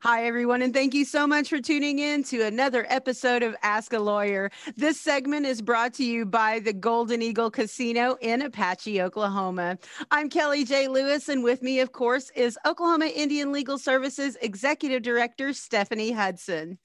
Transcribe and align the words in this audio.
Hi, 0.00 0.26
everyone, 0.26 0.62
and 0.62 0.72
thank 0.72 0.94
you 0.94 1.04
so 1.04 1.26
much 1.26 1.48
for 1.48 1.60
tuning 1.60 1.98
in 1.98 2.22
to 2.24 2.42
another 2.42 2.86
episode 2.88 3.42
of 3.42 3.54
Ask 3.62 3.92
a 3.92 3.98
Lawyer. 3.98 4.50
This 4.76 5.00
segment 5.00 5.44
is 5.46 5.60
brought 5.60 5.92
to 5.94 6.04
you 6.04 6.24
by 6.24 6.60
the 6.60 6.72
Golden 6.72 7.20
Eagle 7.20 7.50
Casino 7.50 8.16
in 8.20 8.42
Apache, 8.42 9.02
Oklahoma. 9.02 9.78
I'm 10.10 10.28
Kelly 10.28 10.64
J. 10.64 10.88
Lewis, 10.88 11.28
and 11.28 11.42
with 11.42 11.62
me, 11.62 11.80
of 11.80 11.92
course, 11.92 12.30
is 12.34 12.58
Oklahoma 12.64 13.06
Indian 13.06 13.52
Legal 13.52 13.78
Services 13.78 14.36
Executive 14.40 15.02
Director 15.02 15.52
Stephanie 15.52 16.12
Hudson. 16.12 16.78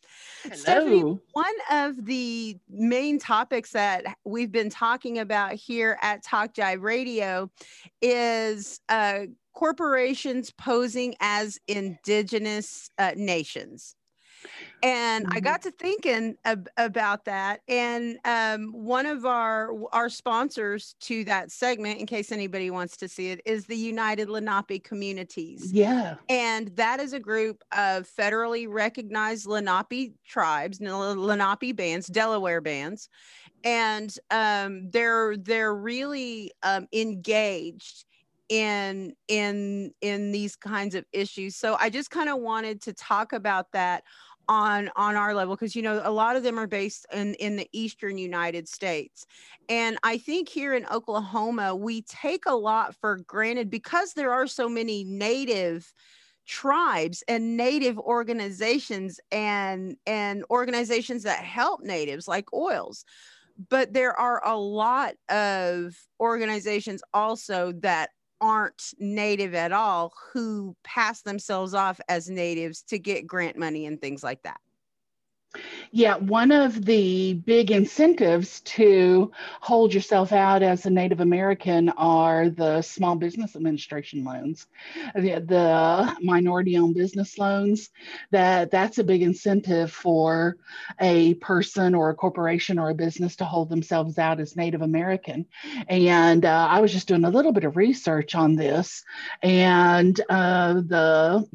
Hello. 0.43 0.55
Stephanie, 0.55 1.19
one 1.33 1.55
of 1.71 2.05
the 2.05 2.57
main 2.69 3.19
topics 3.19 3.71
that 3.71 4.05
we've 4.25 4.51
been 4.51 4.69
talking 4.69 5.19
about 5.19 5.53
here 5.53 5.97
at 6.01 6.23
Talk 6.23 6.53
Jive 6.53 6.81
Radio 6.81 7.49
is 8.01 8.79
uh, 8.89 9.25
corporations 9.57 10.51
posing 10.51 11.15
as 11.19 11.57
indigenous 11.67 12.91
uh, 12.99 13.13
nations. 13.15 13.95
And 14.83 15.25
I 15.31 15.39
Mhm. 15.39 15.43
got 15.43 15.63
to 15.63 15.71
thinking 15.71 16.37
ab- 16.45 16.69
about 16.77 17.25
that. 17.25 17.61
And 17.67 18.19
um, 18.25 18.71
one 18.73 19.07
of 19.07 19.25
our 19.25 19.71
our 19.93 20.09
sponsors 20.09 20.95
to 21.01 21.23
that 21.25 21.51
segment, 21.51 21.99
in 21.99 22.05
case 22.05 22.31
anybody 22.31 22.69
wants 22.69 22.97
to 22.97 23.09
see 23.09 23.31
it, 23.31 23.41
is 23.45 23.65
the 23.65 23.77
United 23.77 24.29
Lenape 24.29 24.83
Communities. 24.83 25.73
Yeah. 25.73 26.17
And 26.29 26.69
that 26.77 26.99
is 26.99 27.13
a 27.13 27.19
group 27.19 27.63
of 27.71 28.07
federally 28.07 28.67
recognized 28.69 29.47
Lenape 29.47 30.13
tribes, 30.25 30.79
Lenape 30.81 31.75
bands, 31.75 32.07
Delaware 32.07 32.61
bands, 32.61 33.09
and 33.63 34.15
um, 34.31 34.89
they're 34.91 35.37
they're 35.37 35.75
really 35.75 36.51
um, 36.63 36.87
engaged 36.93 38.05
in 38.49 39.13
in 39.27 39.91
in 40.01 40.31
these 40.31 40.55
kinds 40.55 40.95
of 40.95 41.05
issues. 41.11 41.55
So 41.55 41.75
I 41.79 41.89
just 41.89 42.11
kind 42.11 42.29
of 42.29 42.39
wanted 42.39 42.81
to 42.83 42.93
talk 42.93 43.33
about 43.33 43.71
that 43.73 44.03
on 44.49 44.89
on 44.95 45.15
our 45.15 45.33
level 45.33 45.55
because 45.55 45.75
you 45.75 45.81
know 45.81 46.01
a 46.03 46.11
lot 46.11 46.35
of 46.35 46.43
them 46.43 46.57
are 46.57 46.67
based 46.67 47.05
in 47.13 47.33
in 47.33 47.57
the 47.57 47.67
eastern 47.73 48.17
united 48.17 48.65
states 48.65 49.25
and 49.67 49.97
i 50.03 50.17
think 50.17 50.47
here 50.47 50.73
in 50.73 50.85
oklahoma 50.85 51.75
we 51.75 52.01
take 52.03 52.45
a 52.45 52.55
lot 52.55 52.95
for 52.95 53.17
granted 53.27 53.69
because 53.69 54.13
there 54.13 54.31
are 54.31 54.47
so 54.47 54.69
many 54.69 55.03
native 55.03 55.93
tribes 56.47 57.23
and 57.27 57.57
native 57.57 57.99
organizations 57.99 59.19
and 59.31 59.97
and 60.05 60.45
organizations 60.49 61.23
that 61.23 61.43
help 61.43 61.81
natives 61.81 62.27
like 62.27 62.45
OILS 62.53 63.03
but 63.69 63.91
there 63.91 64.17
are 64.17 64.41
a 64.45 64.55
lot 64.55 65.15
of 65.29 65.93
organizations 66.19 67.01
also 67.13 67.73
that 67.81 68.11
aren't 68.41 68.93
native 68.99 69.53
at 69.53 69.71
all 69.71 70.13
who 70.33 70.75
pass 70.83 71.21
themselves 71.21 71.73
off 71.73 71.99
as 72.09 72.29
natives 72.29 72.83
to 72.83 72.99
get 72.99 73.27
grant 73.27 73.57
money 73.57 73.85
and 73.85 73.99
things 74.01 74.23
like 74.23 74.41
that 74.43 74.59
Yeah. 75.91 76.17
One 76.17 76.51
of 76.51 76.83
the 76.85 77.33
big 77.33 77.71
incentives 77.71 78.61
to 78.61 79.31
hold 79.61 79.93
yourself 79.93 80.31
out 80.31 80.61
as 80.61 80.85
a 80.85 80.89
Native 80.89 81.21
American 81.21 81.89
are 81.89 82.49
the 82.49 82.81
Small 82.81 83.15
Business 83.15 83.55
Administration 83.55 84.23
loans, 84.23 84.67
the, 85.15 85.43
the 85.45 86.17
minority 86.21 86.77
owned 86.77 86.95
business 86.95 87.37
loans. 87.37 87.89
That 88.31 88.71
that's 88.71 88.97
a 88.97 89.03
big 89.03 89.21
incentive 89.21 89.91
for 89.91 90.57
a 90.99 91.35
person 91.35 91.95
or 91.95 92.09
a 92.09 92.15
corporation 92.15 92.77
or 92.77 92.89
a 92.89 92.95
business 92.95 93.37
to 93.37 93.45
hold 93.45 93.69
themselves 93.69 94.17
out 94.17 94.39
as 94.39 94.55
Native 94.55 94.81
American. 94.81 95.45
And 95.87 96.45
uh, 96.45 96.67
I 96.69 96.81
was 96.81 96.91
just 96.91 97.07
doing 97.07 97.23
a 97.23 97.29
little 97.29 97.53
bit 97.53 97.63
of 97.63 97.77
research 97.77 98.35
on 98.35 98.55
this, 98.55 99.03
and 99.41 100.19
uh, 100.29 100.73
the 100.73 101.47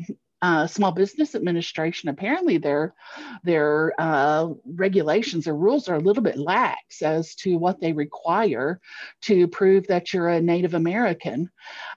uh, 0.42 0.66
Small 0.66 0.90
Business 0.90 1.34
Administration 1.36 2.08
apparently 2.08 2.58
their 2.58 2.94
their 3.44 3.92
uh, 3.98 4.48
regulations 4.66 5.46
or 5.46 5.54
rules 5.54 5.88
are 5.88 5.94
a 5.94 6.00
little 6.00 6.22
bit 6.22 6.36
lax 6.36 7.00
as 7.00 7.36
to 7.36 7.56
what 7.56 7.80
they 7.80 7.92
require 7.92 8.80
to 9.22 9.46
prove 9.46 9.86
that 9.86 10.12
you're 10.12 10.28
a 10.28 10.40
Native 10.40 10.74
American. 10.74 11.48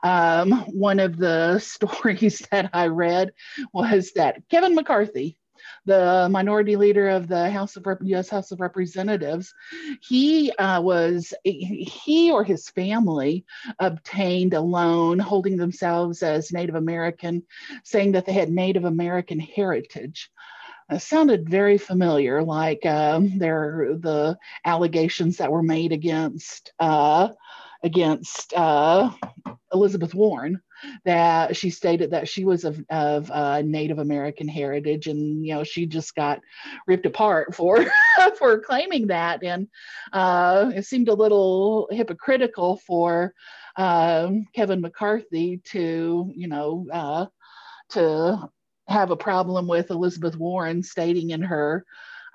Um, 0.03 0.51
one 0.71 0.99
of 0.99 1.17
the 1.17 1.59
stories 1.59 2.45
that 2.51 2.69
I 2.71 2.87
read 2.87 3.33
was 3.73 4.11
that 4.13 4.47
Kevin 4.49 4.75
McCarthy, 4.75 5.39
the 5.85 6.27
minority 6.31 6.75
leader 6.75 7.09
of 7.09 7.27
the 7.27 7.49
House 7.49 7.75
of 7.75 7.85
U.S. 8.01 8.29
House 8.29 8.51
of 8.51 8.59
Representatives, 8.59 9.53
he 10.01 10.51
uh, 10.53 10.81
was 10.81 11.33
he 11.43 12.31
or 12.31 12.43
his 12.43 12.69
family 12.69 13.45
obtained 13.79 14.53
a 14.53 14.61
loan 14.61 15.19
holding 15.19 15.57
themselves 15.57 16.23
as 16.23 16.51
Native 16.51 16.75
American, 16.75 17.43
saying 17.83 18.13
that 18.13 18.25
they 18.25 18.33
had 18.33 18.49
Native 18.49 18.85
American 18.85 19.39
heritage. 19.39 20.31
It 20.89 21.01
sounded 21.01 21.49
very 21.49 21.77
familiar, 21.77 22.43
like 22.43 22.85
um, 22.85 23.37
there 23.39 23.95
the 23.99 24.37
allegations 24.65 25.37
that 25.37 25.51
were 25.51 25.63
made 25.63 25.91
against 25.91 26.71
uh, 26.79 27.29
against 27.83 28.53
uh, 28.53 29.11
Elizabeth 29.71 30.13
Warren 30.13 30.61
that 31.03 31.55
she 31.55 31.69
stated 31.69 32.11
that 32.11 32.27
she 32.27 32.45
was 32.45 32.63
of, 32.63 32.83
of 32.89 33.29
uh, 33.31 33.61
Native 33.61 33.99
American 33.99 34.47
heritage, 34.47 35.07
and 35.07 35.45
you 35.45 35.53
know 35.53 35.63
she 35.63 35.85
just 35.85 36.15
got 36.15 36.41
ripped 36.87 37.05
apart 37.05 37.55
for 37.55 37.85
for 38.37 38.59
claiming 38.59 39.07
that, 39.07 39.43
and 39.43 39.67
uh, 40.13 40.71
it 40.75 40.85
seemed 40.85 41.09
a 41.09 41.13
little 41.13 41.87
hypocritical 41.91 42.77
for 42.85 43.33
um, 43.77 44.45
Kevin 44.53 44.81
McCarthy 44.81 45.61
to 45.65 46.31
you 46.35 46.47
know 46.47 46.87
uh, 46.91 47.25
to 47.89 48.49
have 48.87 49.11
a 49.11 49.17
problem 49.17 49.67
with 49.67 49.89
Elizabeth 49.89 50.35
Warren 50.35 50.83
stating 50.83 51.31
in 51.31 51.41
her 51.41 51.85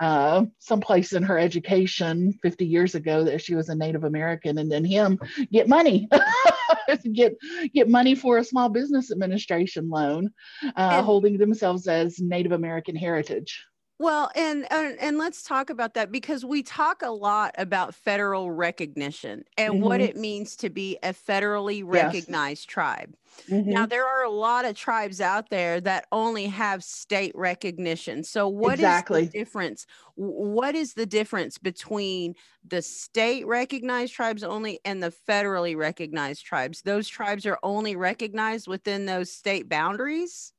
uh, 0.01 0.47
someplace 0.59 1.13
in 1.13 1.23
her 1.23 1.39
education 1.39 2.33
50 2.43 2.67
years 2.67 2.95
ago 2.95 3.25
that 3.25 3.43
she 3.43 3.55
was 3.55 3.69
a 3.69 3.75
Native 3.75 4.05
American, 4.05 4.59
and 4.59 4.73
then 4.73 4.85
him 4.85 5.19
get 5.53 5.69
money, 5.69 6.09
get 6.97 7.35
get 7.75 7.89
money 7.89 8.15
for 8.15 8.39
a 8.39 8.45
small 8.45 8.69
business 8.69 9.11
administration 9.11 9.89
loan, 9.89 10.31
uh, 10.77 11.03
holding 11.03 11.39
themselves 11.39 11.87
as 11.89 12.21
Native 12.21 12.53
American 12.53 12.97
heritage. 12.97 13.65
Well, 14.01 14.31
and, 14.35 14.67
and 14.73 14.99
and 14.99 15.19
let's 15.19 15.43
talk 15.43 15.69
about 15.69 15.93
that 15.93 16.11
because 16.11 16.43
we 16.43 16.63
talk 16.63 17.03
a 17.03 17.11
lot 17.11 17.55
about 17.59 17.95
federal 17.95 18.51
recognition 18.51 19.45
and 19.59 19.83
what 19.83 20.01
Mhm. 20.01 20.01
it 20.01 20.17
means 20.17 20.57
to 20.57 20.71
be 20.71 20.97
a 21.03 21.11
federally 21.13 21.85
Yes. 21.91 22.27
recognized 22.27 22.67
tribe. 22.67 23.15
Now, 23.69 23.85
there 23.85 24.07
are 24.07 24.25
a 24.25 24.31
lot 24.31 24.65
of 24.65 24.75
tribes 24.75 25.21
out 25.21 25.51
there 25.51 25.83
that 25.83 26.07
only 26.13 26.47
have 26.47 26.83
state 26.83 27.33
recognition. 27.35 28.25
So, 28.25 28.49
what 28.49 28.81
is 28.81 29.03
Exactly. 29.03 29.23
the 29.33 29.39
difference? 29.39 29.87
What 30.15 30.75
is 30.75 30.95
the 30.95 31.07
difference 31.07 31.59
between 31.59 32.37
the 32.65 32.81
state 32.83 33.47
recognized 33.47 34.15
tribes 34.15 34.43
only 34.43 34.81
and 34.85 35.03
the 35.03 35.13
federally 35.13 35.77
recognized 35.77 36.47
tribes? 36.47 36.83
Those 36.83 37.07
tribes 37.07 37.45
are 37.45 37.59
only 37.63 37.97
recognized 37.97 38.67
within 38.67 39.05
those 39.05 39.31
state 39.31 39.69
boundaries. 39.69 40.55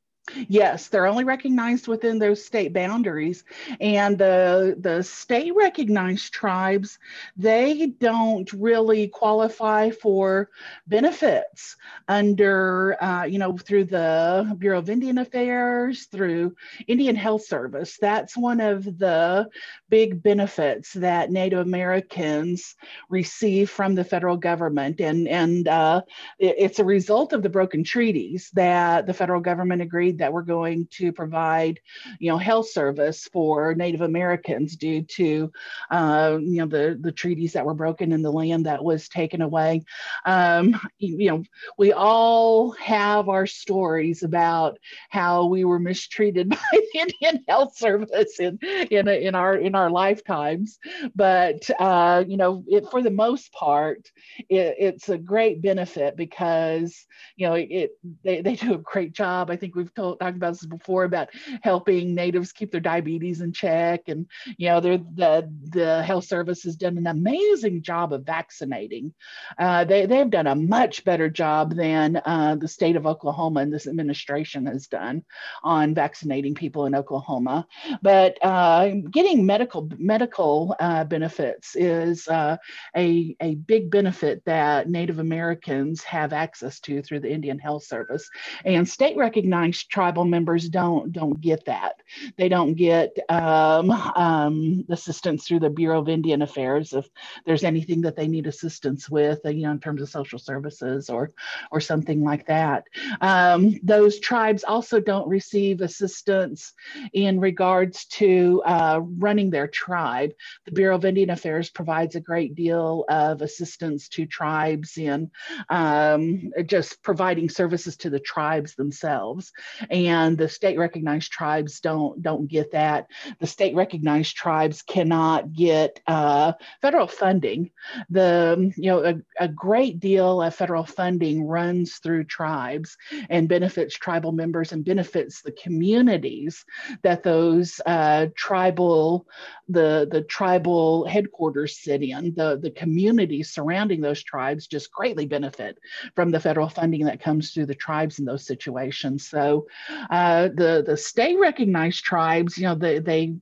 Yes, 0.48 0.88
they're 0.88 1.08
only 1.08 1.24
recognized 1.24 1.88
within 1.88 2.20
those 2.20 2.46
state 2.46 2.74
boundaries. 2.74 3.44
And 3.82 4.18
the 4.18 4.76
the 4.80 5.02
state 5.04 5.54
recognized 5.56 6.32
tribes, 6.32 7.00
they 7.36 7.88
don't 7.88 8.52
really 8.54 9.08
qualify 9.08 9.90
for 9.90 10.50
benefits 10.88 11.76
under, 12.08 13.02
uh, 13.04 13.24
you 13.24 13.40
know, 13.40 13.58
through 13.58 13.86
the 13.86 14.56
Bureau 14.60 14.78
of 14.80 14.90
Indian 14.92 15.18
Affairs, 15.18 16.06
through 16.06 16.56
Indian 16.88 17.16
Health 17.16 17.44
Service. 17.46 17.98
That's 18.00 18.38
one 18.38 18.62
of 18.62 18.84
the 19.00 19.50
big 19.90 20.22
benefits 20.24 20.94
that 20.94 21.32
Native 21.32 21.60
Americans 21.60 22.76
receive 23.10 23.70
from 23.70 23.96
the 23.96 24.04
federal 24.04 24.38
government. 24.38 25.02
And, 25.02 25.28
and 25.28 25.68
uh, 25.68 26.02
it- 26.40 26.56
it's 26.58 26.80
a 26.80 26.86
result 26.86 27.34
of 27.34 27.44
the 27.44 27.50
broken 27.50 27.84
treaties 27.84 28.50
that 28.54 29.06
the 29.08 29.14
federal 29.14 29.42
government 29.42 29.82
agreed 29.82 30.11
that 30.20 30.34
we're 30.34 30.42
going 30.42 30.88
to 30.92 31.12
provide, 31.12 31.80
you 32.20 32.30
know, 32.30 32.38
health 32.38 32.70
service 32.70 33.28
for 33.32 33.74
Native 33.76 34.02
Americans 34.02 34.76
due 34.76 35.02
to, 35.04 35.52
uh, 35.90 36.38
you 36.42 36.58
know, 36.58 36.68
the 36.68 36.98
the 37.00 37.12
treaties 37.12 37.54
that 37.54 37.66
were 37.66 37.74
broken 37.74 38.12
and 38.12 38.24
the 38.24 38.32
land 38.32 38.66
that 38.66 38.84
was 38.84 39.10
taken 39.10 39.42
away. 39.42 39.84
Um, 40.26 40.80
you 40.98 41.30
know, 41.30 41.44
we 41.78 41.94
all 41.94 42.72
have 42.72 43.30
our 43.30 43.48
stories 43.48 44.24
about 44.24 44.78
how 45.10 45.46
we 45.46 45.66
were 45.66 45.80
mistreated 45.80 46.50
by 46.50 46.58
the 46.72 47.00
Indian 47.00 47.44
Health 47.48 47.76
Service 47.76 48.40
in 48.40 48.58
in, 48.62 49.08
in 49.08 49.36
our 49.36 49.56
in 49.56 49.76
our 49.76 49.90
lifetimes, 49.90 50.80
but 51.16 51.70
uh, 51.80 52.24
you 52.28 52.38
know, 52.38 52.64
it, 52.68 52.90
for 52.90 53.02
the 53.02 53.12
most 53.12 53.52
part, 53.54 54.12
it, 54.50 54.76
it's 54.80 55.10
a 55.10 55.18
great 55.18 55.62
benefit 55.62 56.16
because 56.16 57.06
you 57.36 57.48
know 57.48 57.56
it 57.56 57.92
they, 58.24 58.42
they 58.42 58.56
do 58.56 58.74
a 58.74 58.80
great 58.80 59.14
job. 59.14 59.50
I 59.50 59.56
think 59.56 59.76
we've 59.76 59.94
talked 60.02 60.38
about 60.38 60.54
this 60.54 60.66
before 60.66 61.04
about 61.04 61.30
helping 61.62 62.14
natives 62.14 62.52
keep 62.52 62.72
their 62.72 62.82
diabetes 62.82 63.42
in 63.42 63.52
check. 63.54 64.02
And, 64.08 64.28
you 64.58 64.70
know, 64.70 64.80
the, 64.80 65.50
the 65.70 66.04
health 66.04 66.26
service 66.26 66.64
has 66.64 66.76
done 66.76 66.98
an 66.98 67.08
amazing 67.08 67.82
job 67.82 68.14
of 68.14 68.26
vaccinating. 68.26 69.14
Uh, 69.58 69.84
they, 69.84 70.06
they've 70.06 70.30
done 70.30 70.48
a 70.48 70.56
much 70.56 71.04
better 71.04 71.30
job 71.30 71.76
than 71.76 72.22
uh, 72.26 72.56
the 72.56 72.68
state 72.68 72.96
of 72.96 73.06
Oklahoma 73.06 73.62
and 73.62 73.74
this 73.74 73.88
administration 73.88 74.66
has 74.66 74.88
done 74.88 75.24
on 75.64 75.94
vaccinating 75.94 76.56
people 76.56 76.86
in 76.86 76.96
Oklahoma. 76.96 77.68
But 78.02 78.38
uh, 78.44 78.90
getting 79.12 79.46
medical 79.46 79.90
medical 79.98 80.76
uh, 80.80 81.04
benefits 81.04 81.76
is 81.76 82.28
uh, 82.28 82.58
a, 82.96 83.36
a 83.42 83.56
big 83.56 83.92
benefit 83.92 84.44
that 84.46 84.90
Native 84.90 85.20
Americans 85.20 86.04
have 86.04 86.34
access 86.34 86.80
to 86.82 87.02
through 87.02 87.20
the 87.20 87.32
Indian 87.32 87.60
Health 87.60 87.84
Service. 87.84 88.30
And 88.66 88.88
state 88.88 89.18
recognized 89.18 89.91
tribal 89.92 90.26
members 90.26 90.70
don't 90.70 91.12
don't 91.12 91.40
get 91.42 91.66
that. 91.66 91.96
They 92.38 92.50
don't 92.50 92.74
get 92.74 93.16
um, 93.30 93.92
um, 93.92 94.86
assistance 94.90 95.46
through 95.46 95.60
the 95.60 95.70
Bureau 95.70 96.00
of 96.00 96.10
Indian 96.10 96.42
Affairs 96.42 96.94
if 96.94 97.08
there's 97.46 97.64
anything 97.64 98.02
that 98.02 98.16
they 98.16 98.28
need 98.28 98.48
assistance 98.48 99.10
with, 99.10 99.40
you 99.46 99.64
know, 99.64 99.72
in 99.72 99.80
terms 99.80 100.02
of 100.02 100.10
social 100.10 100.40
services 100.40 101.10
or 101.10 101.32
or 101.72 101.82
something 101.82 102.24
like 102.24 102.48
that. 102.48 102.86
Um, 103.20 103.80
those 103.84 104.20
tribes 104.20 104.64
also 104.64 105.00
don't 105.00 105.28
receive 105.28 105.82
assistance 105.82 106.74
in 107.14 107.40
regards 107.40 108.06
to 108.06 108.62
uh, 108.66 109.02
running 109.04 109.50
their 109.50 109.68
tribe. 109.68 110.32
The 110.66 110.72
Bureau 110.72 110.96
of 110.96 111.06
Indian 111.06 111.30
Affairs 111.30 111.70
provides 111.70 112.16
a 112.16 112.22
great 112.22 112.56
deal 112.56 113.06
of 113.10 113.42
assistance 113.42 114.08
to 114.10 114.26
tribes 114.26 114.98
in 114.98 115.32
um, 115.70 116.52
just 116.66 117.04
providing 117.04 117.50
services 117.50 117.98
to 117.98 118.10
the 118.10 118.20
tribes 118.20 118.76
themselves. 118.76 119.52
And 119.90 120.38
the 120.38 120.50
state 120.50 120.78
recognized 120.78 121.32
tribes 121.32 121.80
don't 121.80 122.22
don't 122.22 122.48
get 122.48 122.72
that. 122.72 123.08
The 123.40 123.48
state 123.48 123.76
recognized 123.76 124.36
tribes 124.36 124.82
cannot 124.82 125.54
get 125.54 126.00
uh, 126.08 126.54
federal 126.82 127.08
funding. 127.08 127.72
The 128.10 128.72
you 128.76 128.92
know 128.92 129.04
a, 129.04 129.16
a 129.40 129.48
great 129.48 130.00
deal 130.00 130.42
of 130.42 130.56
federal 130.56 130.86
funding 130.86 131.46
runs 131.46 131.98
through 131.98 132.26
tribes 132.26 132.98
and 133.30 133.50
benefits 133.50 133.96
tribal 133.96 134.32
members 134.32 134.72
and 134.72 134.86
benefits 134.86 135.42
the 135.42 135.52
communities 135.52 136.66
that 137.02 137.24
those 137.24 137.80
uh, 137.86 138.28
tribal 138.36 139.28
the 139.70 140.08
the 140.12 140.22
tribal 140.22 141.06
headquarters 141.06 141.78
sit 141.78 142.02
in 142.02 142.34
the 142.36 142.60
the 142.62 142.72
communities 142.72 143.52
surrounding 143.52 144.02
those 144.02 144.24
tribes 144.24 144.68
just 144.68 144.92
greatly 144.92 145.26
benefit 145.26 145.78
from 146.16 146.32
the 146.32 146.40
federal 146.40 146.68
funding 146.68 147.06
that 147.06 147.22
comes 147.22 147.52
through 147.52 147.66
the 147.66 147.76
tribes 147.76 148.20
in 148.20 148.26
those 148.26 148.46
situations 148.46 149.28
so 149.28 149.68
uh, 150.10 150.50
the 150.56 150.84
the 150.86 150.98
state 150.98 151.38
recognized 151.40 152.04
tribes 152.04 152.58
you 152.58 152.64
know 152.64 152.76
they 152.76 153.00
they 153.00 153.34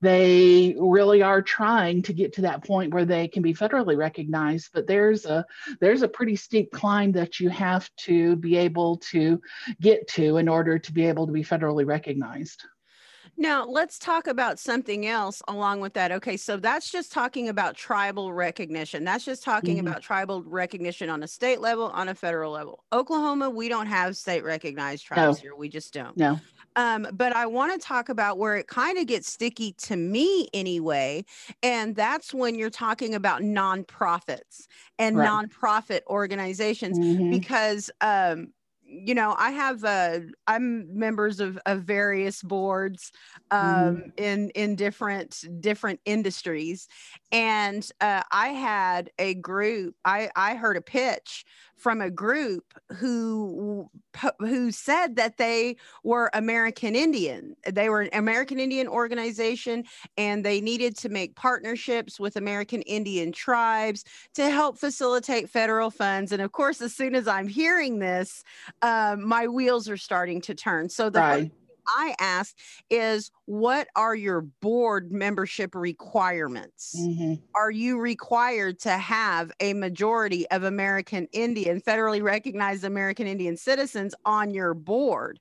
they 0.00 0.74
really 0.78 1.22
are 1.22 1.42
trying 1.42 2.02
to 2.02 2.12
get 2.12 2.32
to 2.32 2.42
that 2.42 2.64
point 2.64 2.92
where 2.92 3.04
they 3.04 3.28
can 3.28 3.42
be 3.42 3.54
federally 3.54 3.96
recognized 3.96 4.70
but 4.72 4.86
there's 4.86 5.24
a 5.26 5.44
there's 5.80 6.02
a 6.02 6.08
pretty 6.08 6.36
steep 6.36 6.70
climb 6.72 7.12
that 7.12 7.40
you 7.40 7.48
have 7.48 7.90
to 7.96 8.36
be 8.36 8.56
able 8.56 8.96
to 8.98 9.40
get 9.80 10.06
to 10.08 10.36
in 10.36 10.48
order 10.48 10.78
to 10.78 10.92
be 10.92 11.06
able 11.06 11.26
to 11.26 11.32
be 11.32 11.44
federally 11.44 11.86
recognized 11.86 12.64
now, 13.36 13.66
let's 13.66 13.98
talk 13.98 14.26
about 14.26 14.58
something 14.58 15.06
else 15.06 15.42
along 15.48 15.80
with 15.80 15.94
that. 15.94 16.12
Okay, 16.12 16.36
so 16.36 16.56
that's 16.56 16.90
just 16.90 17.12
talking 17.12 17.48
about 17.48 17.76
tribal 17.76 18.32
recognition. 18.32 19.04
That's 19.04 19.24
just 19.24 19.42
talking 19.42 19.78
mm-hmm. 19.78 19.88
about 19.88 20.02
tribal 20.02 20.42
recognition 20.42 21.10
on 21.10 21.22
a 21.22 21.28
state 21.28 21.60
level, 21.60 21.86
on 21.86 22.08
a 22.08 22.14
federal 22.14 22.52
level. 22.52 22.84
Oklahoma, 22.92 23.50
we 23.50 23.68
don't 23.68 23.86
have 23.86 24.16
state 24.16 24.44
recognized 24.44 25.04
tribes 25.06 25.38
no. 25.38 25.42
here. 25.42 25.56
We 25.56 25.68
just 25.68 25.92
don't. 25.92 26.16
No. 26.16 26.38
Um, 26.76 27.06
but 27.12 27.34
I 27.34 27.46
want 27.46 27.72
to 27.72 27.78
talk 27.78 28.08
about 28.08 28.38
where 28.38 28.56
it 28.56 28.66
kind 28.66 28.98
of 28.98 29.06
gets 29.06 29.30
sticky 29.30 29.72
to 29.78 29.96
me 29.96 30.48
anyway. 30.52 31.24
And 31.62 31.94
that's 31.94 32.34
when 32.34 32.56
you're 32.56 32.70
talking 32.70 33.14
about 33.14 33.42
nonprofits 33.42 34.66
and 34.98 35.16
right. 35.16 35.28
nonprofit 35.28 36.00
organizations, 36.08 36.98
mm-hmm. 36.98 37.30
because 37.30 37.90
um, 38.00 38.52
you 38.94 39.14
know 39.14 39.34
i 39.38 39.50
have 39.50 39.82
uh 39.84 40.20
i'm 40.46 40.86
members 40.96 41.40
of, 41.40 41.58
of 41.66 41.82
various 41.82 42.42
boards 42.42 43.12
um 43.50 43.60
mm-hmm. 43.60 44.08
in 44.16 44.50
in 44.50 44.76
different 44.76 45.44
different 45.60 46.00
industries 46.04 46.88
and 47.32 47.90
uh, 48.00 48.22
i 48.30 48.48
had 48.48 49.10
a 49.18 49.34
group 49.34 49.94
i 50.04 50.30
i 50.36 50.54
heard 50.54 50.76
a 50.76 50.82
pitch 50.82 51.44
from 51.84 52.00
a 52.00 52.08
group 52.08 52.64
who 52.94 53.90
who 54.38 54.70
said 54.70 55.16
that 55.16 55.36
they 55.36 55.76
were 56.02 56.30
American 56.32 56.96
Indian. 56.96 57.54
They 57.70 57.90
were 57.90 58.00
an 58.00 58.08
American 58.14 58.58
Indian 58.58 58.88
organization 58.88 59.84
and 60.16 60.42
they 60.42 60.62
needed 60.62 60.96
to 60.96 61.10
make 61.10 61.36
partnerships 61.36 62.18
with 62.18 62.36
American 62.36 62.80
Indian 62.82 63.32
tribes 63.32 64.06
to 64.32 64.48
help 64.48 64.78
facilitate 64.78 65.50
federal 65.50 65.90
funds. 65.90 66.32
And 66.32 66.40
of 66.40 66.52
course, 66.52 66.80
as 66.80 66.94
soon 66.94 67.14
as 67.14 67.28
I'm 67.28 67.48
hearing 67.48 67.98
this, 67.98 68.44
um, 68.80 69.28
my 69.28 69.46
wheels 69.46 69.86
are 69.86 69.98
starting 69.98 70.40
to 70.40 70.54
turn. 70.54 70.88
So 70.88 71.10
the 71.10 71.20
right. 71.20 71.52
I 71.88 72.14
asked 72.18 72.58
is 72.90 73.30
what 73.46 73.88
are 73.96 74.14
your 74.14 74.42
board 74.60 75.12
membership 75.12 75.74
requirements? 75.74 76.94
Mm-hmm. 76.98 77.34
Are 77.54 77.70
you 77.70 78.00
required 78.00 78.78
to 78.80 78.92
have 78.92 79.52
a 79.60 79.74
majority 79.74 80.48
of 80.50 80.64
American 80.64 81.28
Indian, 81.32 81.80
federally 81.80 82.22
recognized 82.22 82.84
American 82.84 83.26
Indian 83.26 83.56
citizens 83.56 84.14
on 84.24 84.52
your 84.52 84.74
board? 84.74 85.38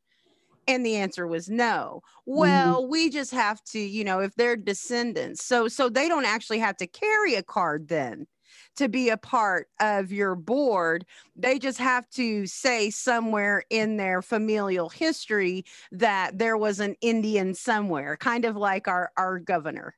And 0.67 0.85
the 0.85 0.95
answer 0.95 1.27
was 1.27 1.49
no. 1.49 2.01
Mm-hmm. 2.27 2.39
Well, 2.39 2.81
mm-hmm. 2.81 2.91
we 2.91 3.09
just 3.09 3.31
have 3.31 3.63
to, 3.65 3.79
you 3.79 4.03
know, 4.03 4.19
if 4.19 4.33
they're 4.35 4.55
descendants. 4.55 5.45
So 5.45 5.67
so 5.67 5.89
they 5.89 6.07
don't 6.07 6.25
actually 6.25 6.59
have 6.59 6.77
to 6.77 6.87
carry 6.87 7.35
a 7.35 7.43
card 7.43 7.87
then 7.87 8.27
to 8.75 8.89
be 8.89 9.09
a 9.09 9.17
part 9.17 9.67
of 9.79 10.11
your 10.11 10.35
board. 10.35 11.05
They 11.35 11.59
just 11.59 11.79
have 11.79 12.09
to 12.11 12.45
say 12.47 12.89
somewhere 12.89 13.63
in 13.69 13.97
their 13.97 14.21
familial 14.21 14.89
history 14.89 15.65
that 15.91 16.37
there 16.37 16.57
was 16.57 16.79
an 16.79 16.95
Indian 17.01 17.53
somewhere, 17.53 18.17
kind 18.17 18.45
of 18.45 18.55
like 18.55 18.87
our, 18.87 19.11
our 19.17 19.39
governor. 19.39 19.95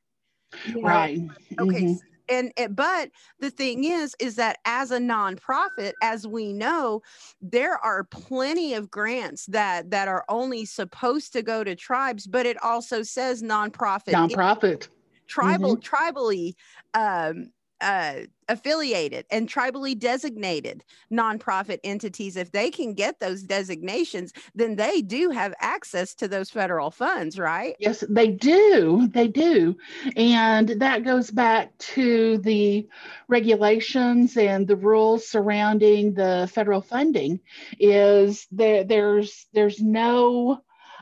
Right. 0.76 1.22
Okay. 1.60 1.84
Mm-hmm 1.84 1.94
and 2.30 2.52
it, 2.58 2.76
but 2.76 3.10
the 3.40 3.50
thing 3.50 3.84
is 3.84 4.16
is 4.20 4.36
that 4.36 4.58
as 4.66 4.92
a 4.92 4.98
nonprofit 4.98 5.94
as 6.02 6.28
we 6.28 6.54
know 6.54 7.02
there 7.42 7.78
are 7.78 8.04
plenty 8.04 8.74
of 8.74 8.90
grants 8.90 9.46
that 9.48 9.90
that 9.92 10.08
are 10.08 10.26
only 10.30 10.66
supposed 10.66 11.34
to 11.34 11.42
go 11.42 11.64
to 11.64 11.76
tribes 11.76 12.28
but 12.28 12.46
it 12.46 12.62
also 12.64 13.04
says 13.04 13.42
nonprofit 13.42 14.14
nonprofit 14.14 14.88
tribal 15.28 15.78
mm-hmm. 15.78 15.96
tribally 15.96 16.54
um 16.94 17.52
uh, 17.82 18.22
affiliated 18.48 19.26
and 19.32 19.50
tribally 19.50 19.98
designated 19.98 20.84
nonprofit 21.12 21.80
entities, 21.84 22.36
if 22.38 22.52
they 22.52 22.70
can 22.70 22.94
get 22.94 23.20
those 23.20 23.44
designations, 23.44 24.32
then 24.54 24.76
they 24.76 25.02
do 25.02 25.30
have 25.30 25.54
access 25.60 26.14
to 26.16 26.28
those 26.28 26.50
federal 26.50 26.92
funds, 26.92 27.38
right? 27.40 27.76
Yes, 27.80 28.04
they 28.10 28.28
do. 28.28 29.08
They 29.14 29.28
do. 29.28 29.76
And 30.16 30.70
that 30.80 31.04
goes 31.04 31.32
back 31.32 31.78
to 31.78 32.38
the 32.40 32.88
regulations 33.28 34.38
and 34.38 34.68
the 34.68 34.76
rules 34.76 35.28
surrounding 35.28 36.14
the 36.14 36.50
federal 36.54 36.82
funding 36.82 37.40
is 37.80 38.48
there 38.52 38.84
there's 38.84 39.48
there's 39.54 39.82
no 39.82 40.62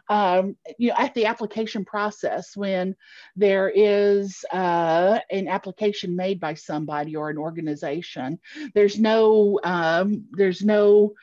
um, 0.09 0.57
you 0.77 0.89
know, 0.89 0.95
at 0.97 1.13
the 1.13 1.25
application 1.25 1.85
process 1.85 2.55
when 2.55 2.95
there 3.35 3.69
is 3.69 4.43
uh, 4.51 5.19
an 5.31 5.47
application 5.47 6.15
made 6.15 6.39
by 6.39 6.53
somebody 6.53 7.15
or 7.15 7.29
an 7.29 7.37
organization, 7.37 8.39
there's 8.73 8.99
no 8.99 9.59
um, 9.63 10.25
there's 10.31 10.61
no 10.61 11.13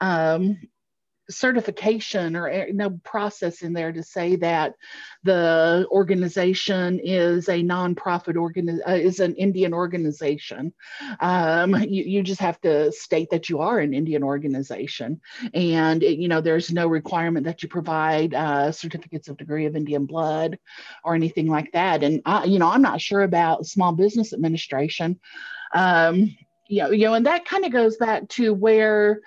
um, 0.00 0.58
certification 1.30 2.36
or 2.36 2.48
eh, 2.48 2.66
no 2.72 2.90
process 3.04 3.62
in 3.62 3.72
there 3.72 3.92
to 3.92 4.02
say 4.02 4.36
that 4.36 4.74
the 5.24 5.86
organization 5.90 6.98
is 7.02 7.48
a 7.48 7.62
nonprofit 7.62 8.36
organ 8.36 8.80
uh, 8.86 8.92
is 8.92 9.20
an 9.20 9.34
Indian 9.34 9.74
organization. 9.74 10.72
Um, 11.20 11.74
you, 11.82 12.04
you 12.04 12.22
just 12.22 12.40
have 12.40 12.60
to 12.62 12.90
state 12.92 13.30
that 13.30 13.48
you 13.48 13.60
are 13.60 13.78
an 13.78 13.94
Indian 13.94 14.22
organization, 14.22 15.20
and 15.54 16.02
it, 16.02 16.18
you 16.18 16.28
know 16.28 16.40
there's 16.40 16.72
no 16.72 16.86
requirement 16.86 17.46
that 17.46 17.62
you 17.62 17.68
provide 17.68 18.34
uh, 18.34 18.72
certificates 18.72 19.28
of 19.28 19.36
degree 19.36 19.66
of 19.66 19.76
Indian 19.76 20.06
blood 20.06 20.58
or 21.04 21.14
anything 21.14 21.48
like 21.48 21.72
that. 21.72 22.02
And 22.02 22.22
I, 22.24 22.44
you 22.44 22.58
know 22.58 22.70
I'm 22.70 22.82
not 22.82 23.00
sure 23.00 23.22
about 23.22 23.66
Small 23.66 23.92
Business 23.92 24.32
Administration. 24.32 25.20
Um, 25.74 26.36
you 26.68 26.82
know, 26.82 26.90
you 26.90 27.06
know, 27.06 27.14
and 27.14 27.26
that 27.26 27.46
kind 27.46 27.64
of 27.64 27.72
goes 27.72 27.96
back 27.96 28.28
to 28.28 28.52
where 28.52 29.20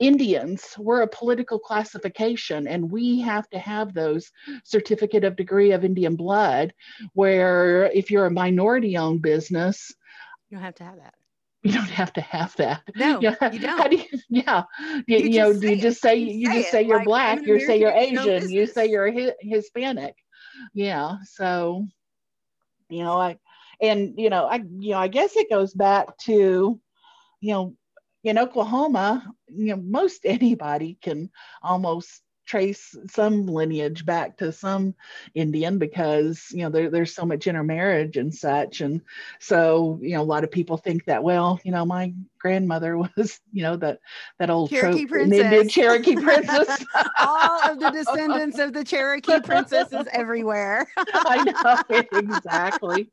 Indians, 0.00 0.74
we're 0.78 1.02
a 1.02 1.08
political 1.08 1.58
classification, 1.58 2.68
and 2.68 2.90
we 2.90 3.20
have 3.20 3.48
to 3.50 3.58
have 3.58 3.92
those 3.92 4.30
certificate 4.64 5.24
of 5.24 5.36
degree 5.36 5.72
of 5.72 5.84
Indian 5.84 6.16
blood. 6.16 6.72
Where 7.14 7.86
if 7.86 8.10
you're 8.10 8.26
a 8.26 8.30
minority 8.30 8.96
owned 8.96 9.22
business, 9.22 9.92
you 10.50 10.56
don't 10.56 10.64
have 10.64 10.76
to 10.76 10.84
have 10.84 10.96
that. 10.98 11.14
you 11.62 11.72
don't 11.72 11.90
have 11.90 12.12
to 12.12 12.20
have 12.20 12.54
that. 12.56 12.82
No, 12.94 13.20
yeah. 13.22 13.52
you 13.52 13.58
don't. 13.58 13.90
Do 13.90 13.96
you, 13.96 14.04
yeah, 14.28 14.62
you, 15.06 15.18
you, 15.18 15.38
know, 15.40 15.50
you 15.50 15.76
just 15.76 16.00
say 16.00 16.16
you, 16.16 16.32
you 16.32 16.52
just 16.52 16.70
say, 16.70 16.82
you're 16.82 16.98
like, 16.98 17.06
black, 17.06 17.46
you 17.46 17.60
say 17.60 17.80
you're 17.80 17.90
Asian, 17.90 18.50
you 18.50 18.66
say 18.66 18.88
you're 18.88 19.12
Hispanic. 19.40 20.14
Yeah, 20.74 21.16
so 21.24 21.86
you 22.88 23.02
know, 23.02 23.20
I 23.20 23.38
and 23.80 24.14
you 24.16 24.30
know, 24.30 24.46
I 24.46 24.56
you 24.56 24.92
know, 24.92 24.98
I 24.98 25.08
guess 25.08 25.36
it 25.36 25.50
goes 25.50 25.74
back 25.74 26.16
to 26.18 26.80
you 27.40 27.52
know, 27.52 27.74
in 28.28 28.38
Oklahoma, 28.38 29.26
you 29.48 29.74
know, 29.74 29.82
most 29.82 30.20
anybody 30.24 30.98
can 31.00 31.30
almost 31.62 32.22
trace 32.48 32.96
some 33.10 33.46
lineage 33.46 34.06
back 34.06 34.38
to 34.38 34.50
some 34.50 34.94
Indian 35.34 35.78
because 35.78 36.46
you 36.50 36.62
know 36.62 36.70
there, 36.70 36.90
there's 36.90 37.14
so 37.14 37.26
much 37.26 37.46
intermarriage 37.46 38.16
and 38.16 38.34
such, 38.34 38.80
and 38.80 39.02
so 39.38 39.98
you 40.00 40.14
know 40.14 40.22
a 40.22 40.24
lot 40.24 40.44
of 40.44 40.50
people 40.50 40.78
think 40.78 41.04
that 41.04 41.22
well 41.22 41.60
you 41.62 41.70
know 41.70 41.84
my 41.84 42.12
grandmother 42.38 42.96
was 43.16 43.38
you 43.52 43.62
know 43.62 43.76
that 43.76 44.00
that 44.38 44.50
old 44.50 44.70
Cherokee 44.70 45.04
trope, 45.04 45.08
princess, 45.10 45.44
Indian 45.44 45.68
Cherokee 45.68 46.16
princess. 46.16 46.84
All 47.20 47.70
of 47.70 47.78
the 47.78 47.90
descendants 47.90 48.58
of 48.58 48.72
the 48.72 48.82
Cherokee 48.82 49.40
princesses 49.40 50.06
everywhere. 50.12 50.88
I 50.96 51.44
know 51.44 51.98
exactly. 52.18 53.10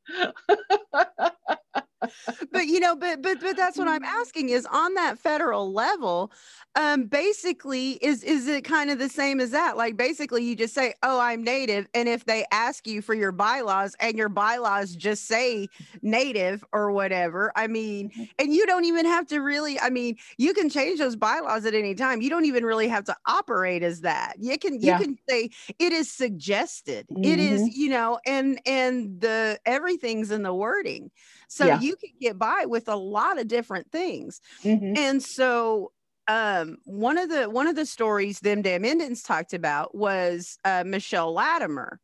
But 2.51 2.67
you 2.67 2.79
know 2.79 2.95
but 2.95 3.21
but 3.21 3.39
but 3.39 3.55
that's 3.55 3.77
what 3.77 3.87
i'm 3.87 4.03
asking 4.03 4.49
is 4.49 4.65
on 4.71 4.93
that 4.93 5.17
federal 5.17 5.71
level 5.71 6.31
um 6.75 7.05
basically 7.05 7.91
is 8.01 8.23
is 8.23 8.47
it 8.47 8.63
kind 8.63 8.89
of 8.89 8.99
the 8.99 9.09
same 9.09 9.39
as 9.39 9.51
that 9.51 9.77
like 9.77 9.95
basically 9.95 10.43
you 10.43 10.55
just 10.55 10.73
say 10.73 10.93
oh 11.03 11.19
i'm 11.19 11.43
native 11.43 11.87
and 11.93 12.09
if 12.09 12.25
they 12.25 12.45
ask 12.51 12.87
you 12.87 13.01
for 13.01 13.13
your 13.13 13.31
bylaws 13.31 13.95
and 13.99 14.17
your 14.17 14.29
bylaws 14.29 14.95
just 14.95 15.25
say 15.25 15.67
native 16.01 16.63
or 16.73 16.91
whatever 16.91 17.51
i 17.55 17.67
mean 17.67 18.09
mm-hmm. 18.09 18.23
and 18.39 18.53
you 18.53 18.65
don't 18.65 18.85
even 18.85 19.05
have 19.05 19.25
to 19.25 19.39
really 19.39 19.79
i 19.79 19.89
mean 19.89 20.15
you 20.37 20.53
can 20.53 20.69
change 20.69 20.99
those 20.99 21.15
bylaws 21.15 21.65
at 21.65 21.73
any 21.73 21.95
time 21.95 22.21
you 22.21 22.29
don't 22.29 22.45
even 22.45 22.65
really 22.65 22.87
have 22.87 23.03
to 23.03 23.15
operate 23.27 23.83
as 23.83 24.01
that 24.01 24.35
you 24.39 24.57
can 24.57 24.73
you 24.75 24.87
yeah. 24.87 24.99
can 24.99 25.17
say 25.29 25.49
it 25.79 25.93
is 25.93 26.11
suggested 26.11 27.05
mm-hmm. 27.07 27.23
it 27.23 27.39
is 27.39 27.61
mm-hmm. 27.61 27.69
you 27.73 27.89
know 27.89 28.19
and 28.25 28.59
and 28.65 29.21
the 29.21 29.57
everything's 29.65 30.31
in 30.31 30.43
the 30.43 30.53
wording 30.53 31.09
so 31.47 31.65
yeah. 31.65 31.79
you 31.79 31.95
can 31.95 32.11
get 32.19 32.37
by 32.37 32.65
with 32.65 32.87
a 32.87 32.95
lot 32.95 33.39
of 33.39 33.47
different 33.47 33.91
things. 33.91 34.41
Mm-hmm. 34.63 34.93
And 34.97 35.23
so 35.23 35.91
um, 36.27 36.77
one 36.85 37.17
of 37.17 37.29
the 37.29 37.49
one 37.49 37.67
of 37.67 37.75
the 37.75 37.85
stories 37.85 38.39
them 38.39 38.61
damn 38.61 38.85
Indians 38.85 39.21
talked 39.21 39.53
about 39.53 39.95
was 39.95 40.57
uh, 40.65 40.83
Michelle 40.85 41.33
Latimer 41.33 41.99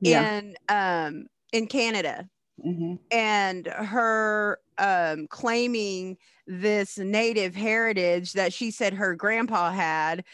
yeah. 0.00 0.38
in 0.38 0.56
um, 0.68 1.26
in 1.52 1.66
Canada. 1.66 2.28
Mm-hmm. 2.64 2.94
And 3.10 3.66
her 3.66 4.60
um, 4.78 5.26
claiming 5.28 6.16
this 6.46 6.98
native 6.98 7.54
heritage 7.54 8.32
that 8.34 8.52
she 8.52 8.70
said 8.70 8.94
her 8.94 9.14
grandpa 9.14 9.70
had 9.72 10.24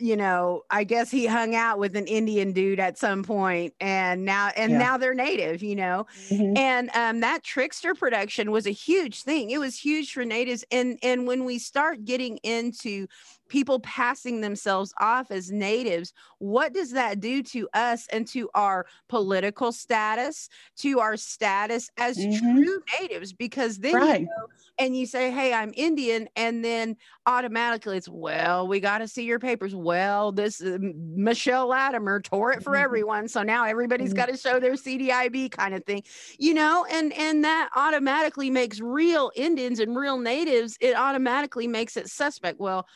you 0.00 0.16
know, 0.16 0.62
I 0.70 0.84
guess 0.84 1.10
he 1.10 1.26
hung 1.26 1.54
out 1.54 1.78
with 1.78 1.96
an 1.96 2.06
Indian 2.06 2.52
dude 2.52 2.80
at 2.80 2.98
some 2.98 3.22
point 3.22 3.74
and 3.80 4.24
now 4.24 4.50
and 4.56 4.72
yeah. 4.72 4.78
now 4.78 4.96
they're 4.96 5.14
native, 5.14 5.62
you 5.62 5.76
know. 5.76 6.06
Mm-hmm. 6.28 6.56
And 6.56 6.90
um 6.94 7.20
that 7.20 7.42
trickster 7.42 7.94
production 7.94 8.50
was 8.50 8.66
a 8.66 8.70
huge 8.70 9.22
thing. 9.22 9.50
It 9.50 9.58
was 9.58 9.78
huge 9.78 10.12
for 10.12 10.24
natives 10.24 10.64
and 10.70 10.98
and 11.02 11.26
when 11.26 11.44
we 11.44 11.58
start 11.58 12.04
getting 12.04 12.38
into 12.38 13.06
people 13.50 13.80
passing 13.80 14.40
themselves 14.40 14.94
off 14.98 15.30
as 15.30 15.50
natives, 15.50 16.14
what 16.38 16.72
does 16.72 16.92
that 16.92 17.20
do 17.20 17.42
to 17.42 17.68
us 17.74 18.06
and 18.10 18.26
to 18.28 18.48
our 18.54 18.86
political 19.08 19.72
status, 19.72 20.48
to 20.78 21.00
our 21.00 21.16
status 21.18 21.90
as 21.98 22.16
mm-hmm. 22.16 22.62
true 22.62 22.82
natives? 22.98 23.34
Because 23.34 23.78
then 23.78 23.94
right. 23.94 24.20
you 24.22 24.26
go 24.26 24.46
and 24.78 24.96
you 24.96 25.04
say, 25.04 25.30
Hey, 25.30 25.52
I'm 25.52 25.72
Indian. 25.76 26.28
And 26.36 26.64
then 26.64 26.96
automatically 27.26 27.98
it's, 27.98 28.08
Well, 28.08 28.66
we 28.66 28.80
got 28.80 28.98
to 28.98 29.08
see 29.08 29.24
your 29.24 29.38
papers. 29.38 29.74
Well, 29.74 30.32
this 30.32 30.62
uh, 30.62 30.78
Michelle 30.80 31.68
Latimer 31.68 32.20
tore 32.20 32.52
it 32.52 32.62
for 32.62 32.72
mm-hmm. 32.72 32.84
everyone. 32.84 33.28
So 33.28 33.42
now 33.42 33.64
everybody's 33.64 34.10
mm-hmm. 34.10 34.16
got 34.16 34.28
to 34.30 34.36
show 34.36 34.58
their 34.58 34.72
CDIB 34.72 35.50
kind 35.50 35.74
of 35.74 35.84
thing, 35.84 36.02
you 36.38 36.54
know, 36.54 36.86
and, 36.90 37.12
and 37.12 37.44
that 37.44 37.68
automatically 37.76 38.48
makes 38.48 38.80
real 38.80 39.30
Indians 39.36 39.80
and 39.80 39.96
real 39.96 40.18
natives, 40.18 40.78
it 40.80 40.96
automatically 40.96 41.66
makes 41.66 41.96
it 41.96 42.08
suspect. 42.08 42.58
Well, 42.60 42.86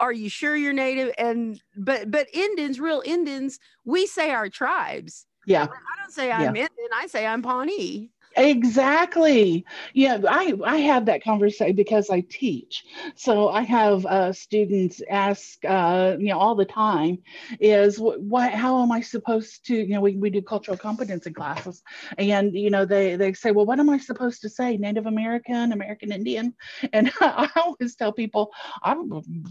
are 0.00 0.12
you 0.12 0.28
sure 0.28 0.56
you're 0.56 0.72
native? 0.72 1.12
And 1.18 1.60
but 1.76 2.10
but 2.10 2.28
indians 2.32 2.80
real 2.80 3.02
indians 3.04 3.58
we 3.84 4.06
say 4.06 4.30
our 4.30 4.48
tribes. 4.48 5.26
Yeah. 5.46 5.64
I 5.64 5.66
don't 6.02 6.12
say 6.12 6.30
i'm 6.32 6.40
yeah. 6.40 6.48
indian 6.62 6.88
i 6.94 7.06
say 7.06 7.26
i'm 7.26 7.42
pawnee 7.42 8.10
Exactly. 8.36 9.64
Yeah, 9.92 10.18
I, 10.28 10.54
I 10.64 10.76
have 10.78 11.06
that 11.06 11.22
conversation 11.22 11.76
because 11.76 12.10
I 12.10 12.20
teach. 12.28 12.84
So 13.14 13.48
I 13.48 13.62
have 13.62 14.04
uh, 14.06 14.32
students 14.32 15.00
ask, 15.08 15.64
uh, 15.64 16.16
you 16.18 16.28
know, 16.28 16.38
all 16.38 16.56
the 16.56 16.64
time 16.64 17.18
is 17.60 17.96
what, 17.98 18.52
how 18.52 18.82
am 18.82 18.90
I 18.90 19.02
supposed 19.02 19.64
to, 19.66 19.76
you 19.76 19.88
know, 19.94 20.00
we, 20.00 20.16
we 20.16 20.30
do 20.30 20.42
cultural 20.42 20.76
competency 20.76 21.30
classes 21.32 21.82
and, 22.18 22.52
you 22.54 22.70
know, 22.70 22.84
they, 22.84 23.14
they 23.14 23.34
say, 23.34 23.52
well, 23.52 23.66
what 23.66 23.78
am 23.78 23.88
I 23.88 23.98
supposed 23.98 24.42
to 24.42 24.48
say? 24.48 24.76
Native 24.78 25.06
American, 25.06 25.72
American 25.72 26.10
Indian. 26.10 26.54
And 26.92 27.10
I 27.20 27.48
always 27.56 27.94
tell 27.96 28.12
people, 28.12 28.52
I 28.82 28.96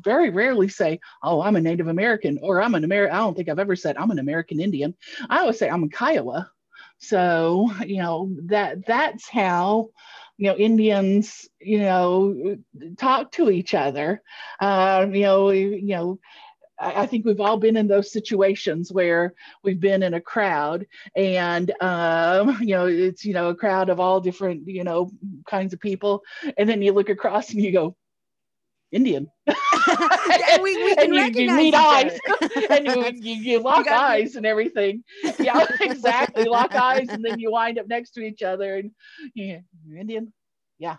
very 0.03 0.29
rarely 0.29 0.67
say, 0.67 0.99
oh, 1.23 1.41
I'm 1.41 1.55
a 1.55 1.61
Native 1.61 1.87
American 1.87 2.37
or 2.41 2.61
I'm 2.61 2.75
an 2.75 2.83
American. 2.83 3.15
I 3.15 3.19
don't 3.19 3.35
think 3.35 3.49
I've 3.49 3.59
ever 3.59 3.75
said 3.75 3.97
I'm 3.97 4.11
an 4.11 4.19
American 4.19 4.59
Indian. 4.59 4.93
I 5.29 5.39
always 5.39 5.57
say 5.59 5.69
I'm 5.69 5.83
a 5.83 5.89
Kiowa 5.89 6.49
so, 6.97 7.69
you 7.85 7.97
know, 7.97 8.35
that 8.43 8.85
that's 8.85 9.27
how, 9.27 9.89
you 10.37 10.47
know, 10.47 10.55
Indians, 10.55 11.47
you 11.59 11.79
know, 11.79 12.57
talk 12.97 13.31
to 13.33 13.49
each 13.49 13.73
other. 13.73 14.21
Uh, 14.59 15.07
you 15.11 15.21
know, 15.21 15.49
you 15.51 15.81
know, 15.95 16.19
I 16.79 17.05
think 17.05 17.25
we've 17.25 17.39
all 17.39 17.57
been 17.57 17.77
in 17.77 17.87
those 17.87 18.11
situations 18.11 18.91
where 18.91 19.33
we've 19.63 19.79
been 19.79 20.03
in 20.03 20.15
a 20.15 20.21
crowd 20.21 20.85
and, 21.15 21.71
um, 21.81 22.57
you 22.61 22.75
know, 22.75 22.87
it's, 22.87 23.23
you 23.23 23.33
know, 23.33 23.49
a 23.49 23.55
crowd 23.55 23.89
of 23.89 23.99
all 23.99 24.19
different, 24.19 24.67
you 24.67 24.83
know, 24.83 25.11
kinds 25.47 25.73
of 25.73 25.79
people. 25.79 26.23
And 26.57 26.67
then 26.67 26.81
you 26.81 26.93
look 26.93 27.09
across 27.09 27.51
and 27.51 27.61
you 27.61 27.71
go, 27.71 27.95
Indian. 28.93 29.27
and 29.47 30.61
we, 30.63 30.77
we 30.83 30.95
can 30.95 31.13
and 31.13 31.35
you, 31.35 31.41
you 31.41 31.55
meet 31.55 31.73
eyes 31.73 32.17
and 32.69 32.85
you, 32.85 33.11
you, 33.15 33.35
you 33.35 33.59
lock 33.59 33.85
you 33.87 33.91
eyes 33.91 34.35
and 34.35 34.45
everything. 34.45 35.03
Yeah, 35.39 35.65
exactly. 35.81 36.45
lock 36.45 36.73
eyes 36.75 37.09
and 37.09 37.25
then 37.25 37.39
you 37.39 37.51
wind 37.51 37.79
up 37.79 37.87
next 37.87 38.11
to 38.11 38.21
each 38.21 38.43
other 38.43 38.75
and 38.77 38.91
you, 39.33 39.61
you're 39.85 39.97
Indian. 39.97 40.31
Yeah. 40.77 40.97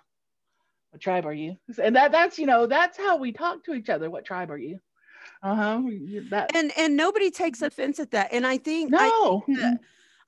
What 0.91 1.01
tribe 1.01 1.25
are 1.25 1.33
you? 1.33 1.57
And 1.83 1.97
that 1.97 2.13
that's 2.13 2.39
you 2.39 2.47
know 2.47 2.67
that's 2.67 2.97
how 2.97 3.17
we 3.17 3.33
talk 3.33 3.65
to 3.65 3.75
each 3.75 3.89
other. 3.89 4.11
What 4.11 4.25
tribe 4.25 4.51
are 4.51 4.59
you? 4.59 4.79
Uh-huh. 5.43 5.83
That 6.31 6.55
and 6.55 6.73
and 6.77 6.97
nobody 6.97 7.31
takes 7.31 7.63
offense 7.63 7.99
at 7.99 8.11
that. 8.13 8.33
And 8.33 8.47
I 8.47 8.59
think 8.59 8.91
no. 8.91 9.43
I 9.49 9.53
think, 9.55 9.81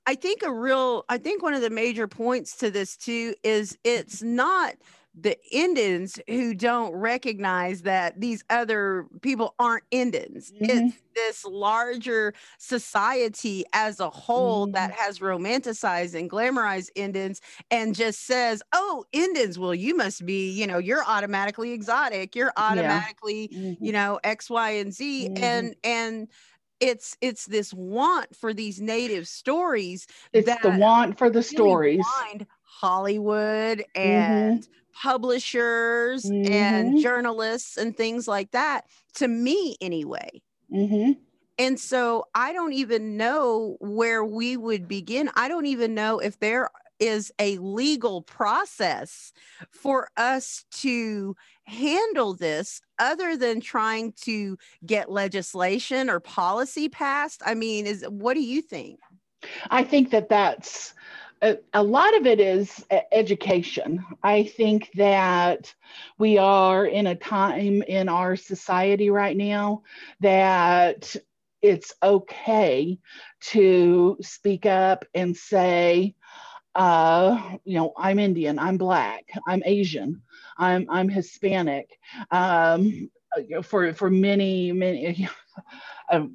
I 0.05 0.15
think 0.15 0.41
a 0.43 0.51
real 0.51 1.05
I 1.09 1.17
think 1.17 1.41
one 1.41 1.53
of 1.53 1.61
the 1.61 1.69
major 1.69 2.07
points 2.07 2.57
to 2.57 2.69
this 2.71 2.97
too 2.97 3.33
is 3.43 3.77
it's 3.83 4.21
not 4.21 4.75
the 5.19 5.37
Indians 5.51 6.19
who 6.27 6.53
don't 6.53 6.93
recognize 6.93 7.81
that 7.81 8.19
these 8.19 8.43
other 8.49 9.07
people 9.21 9.55
aren't 9.57 9.83
Indians. 9.89 10.51
Mm-hmm. 10.51 10.65
It's 10.69 10.97
this 11.15 11.45
larger 11.45 12.33
society 12.59 13.65
as 13.73 13.99
a 13.99 14.09
whole 14.09 14.67
mm-hmm. 14.67 14.73
that 14.73 14.91
has 14.91 15.19
romanticized 15.19 16.17
and 16.17 16.29
glamorized 16.29 16.89
Indians 16.95 17.41
and 17.71 17.95
just 17.95 18.25
says, 18.25 18.61
oh, 18.73 19.05
Indians, 19.11 19.57
well, 19.57 19.73
you 19.73 19.95
must 19.95 20.25
be, 20.25 20.51
you 20.51 20.67
know, 20.67 20.77
you're 20.77 21.03
automatically 21.03 21.71
exotic. 21.71 22.35
You're 22.35 22.53
automatically, 22.55 23.49
yeah. 23.51 23.59
mm-hmm. 23.59 23.83
you 23.83 23.91
know, 23.91 24.19
X, 24.23 24.49
Y, 24.49 24.69
and 24.71 24.93
Z. 24.93 25.29
Mm-hmm. 25.29 25.43
And, 25.43 25.75
and, 25.83 26.27
it's 26.79 27.17
it's 27.21 27.47
this 27.47 27.73
want 27.73 28.35
for 28.35 28.53
these 28.53 28.79
native 28.79 29.27
stories 29.27 30.05
it's 30.31 30.47
the 30.61 30.69
want 30.77 31.17
for 31.17 31.27
the 31.27 31.41
stories 31.41 32.05
hollywood 32.61 33.83
mm-hmm. 33.95 34.59
Publishers 35.01 36.23
mm-hmm. 36.25 36.51
and 36.51 36.99
journalists 37.01 37.77
and 37.77 37.95
things 37.95 38.27
like 38.27 38.51
that 38.51 38.85
to 39.13 39.27
me 39.27 39.75
anyway 39.79 40.29
mm-hmm. 40.73 41.11
and 41.59 41.79
so 41.79 42.25
i 42.33 42.51
don't 42.51 42.73
even 42.73 43.15
know 43.15 43.77
where 43.79 44.25
we 44.25 44.57
would 44.57 44.87
begin 44.87 45.29
i 45.35 45.47
don't 45.47 45.67
even 45.67 45.93
know 45.93 46.19
if 46.19 46.39
there 46.39 46.69
is 46.99 47.31
a 47.37 47.59
legal 47.59 48.23
process 48.23 49.31
for 49.69 50.09
us 50.17 50.65
to 50.71 51.35
handle 51.65 52.33
this 52.33 52.81
other 52.97 53.37
than 53.37 53.61
trying 53.61 54.11
to 54.13 54.57
get 54.83 55.11
legislation 55.11 56.09
or 56.09 56.19
policy 56.19 56.89
passed 56.89 57.41
i 57.45 57.53
mean 57.53 57.85
is 57.85 58.03
what 58.09 58.33
do 58.33 58.41
you 58.41 58.63
think 58.63 58.99
i 59.69 59.83
think 59.83 60.09
that 60.09 60.27
that's 60.27 60.95
a, 61.41 61.83
lot 61.83 62.15
of 62.17 62.25
it 62.25 62.39
is 62.39 62.85
education. 63.11 64.03
I 64.23 64.43
think 64.43 64.89
that 64.95 65.73
we 66.17 66.37
are 66.37 66.85
in 66.85 67.07
a 67.07 67.15
time 67.15 67.81
in 67.83 68.09
our 68.09 68.35
society 68.35 69.09
right 69.09 69.35
now 69.35 69.83
that 70.19 71.15
it's 71.61 71.93
okay 72.03 72.99
to 73.41 74.17
speak 74.21 74.65
up 74.65 75.05
and 75.13 75.35
say, 75.35 76.15
uh, 76.75 77.55
you 77.65 77.77
know, 77.77 77.93
I'm 77.97 78.19
Indian, 78.19 78.59
I'm 78.59 78.77
Black, 78.77 79.25
I'm 79.47 79.63
Asian, 79.65 80.21
I'm 80.57 80.85
I'm 80.89 81.09
Hispanic. 81.09 81.97
Um, 82.31 83.09
for 83.63 83.93
for 83.93 84.09
many 84.09 84.71
many. 84.71 85.27
Uh, 86.09 86.25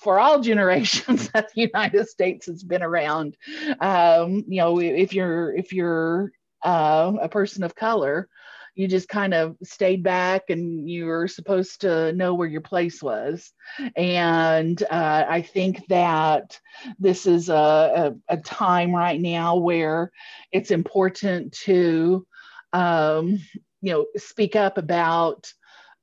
for 0.00 0.18
all 0.18 0.40
generations 0.40 1.28
that 1.34 1.50
the 1.54 1.62
United 1.62 2.08
States 2.08 2.46
has 2.46 2.62
been 2.62 2.82
around, 2.82 3.36
um, 3.80 4.44
you 4.48 4.58
know, 4.58 4.80
if 4.80 5.12
you're 5.12 5.54
if 5.54 5.72
you're 5.72 6.32
uh, 6.62 7.12
a 7.20 7.28
person 7.28 7.62
of 7.62 7.74
color, 7.74 8.28
you 8.74 8.88
just 8.88 9.08
kind 9.08 9.34
of 9.34 9.56
stayed 9.62 10.02
back 10.02 10.50
and 10.50 10.88
you 10.90 11.06
were 11.06 11.28
supposed 11.28 11.82
to 11.82 12.12
know 12.12 12.34
where 12.34 12.48
your 12.48 12.60
place 12.60 13.02
was. 13.02 13.52
And 13.96 14.82
uh, 14.90 15.24
I 15.28 15.42
think 15.42 15.86
that 15.88 16.58
this 16.98 17.26
is 17.26 17.48
a, 17.48 18.14
a, 18.28 18.34
a, 18.34 18.36
time 18.38 18.94
right 18.94 19.20
now 19.20 19.56
where 19.56 20.10
it's 20.50 20.72
important 20.72 21.52
to, 21.64 22.26
um, 22.72 23.38
you 23.80 23.92
know, 23.92 24.06
speak 24.16 24.56
up 24.56 24.76
about 24.76 25.52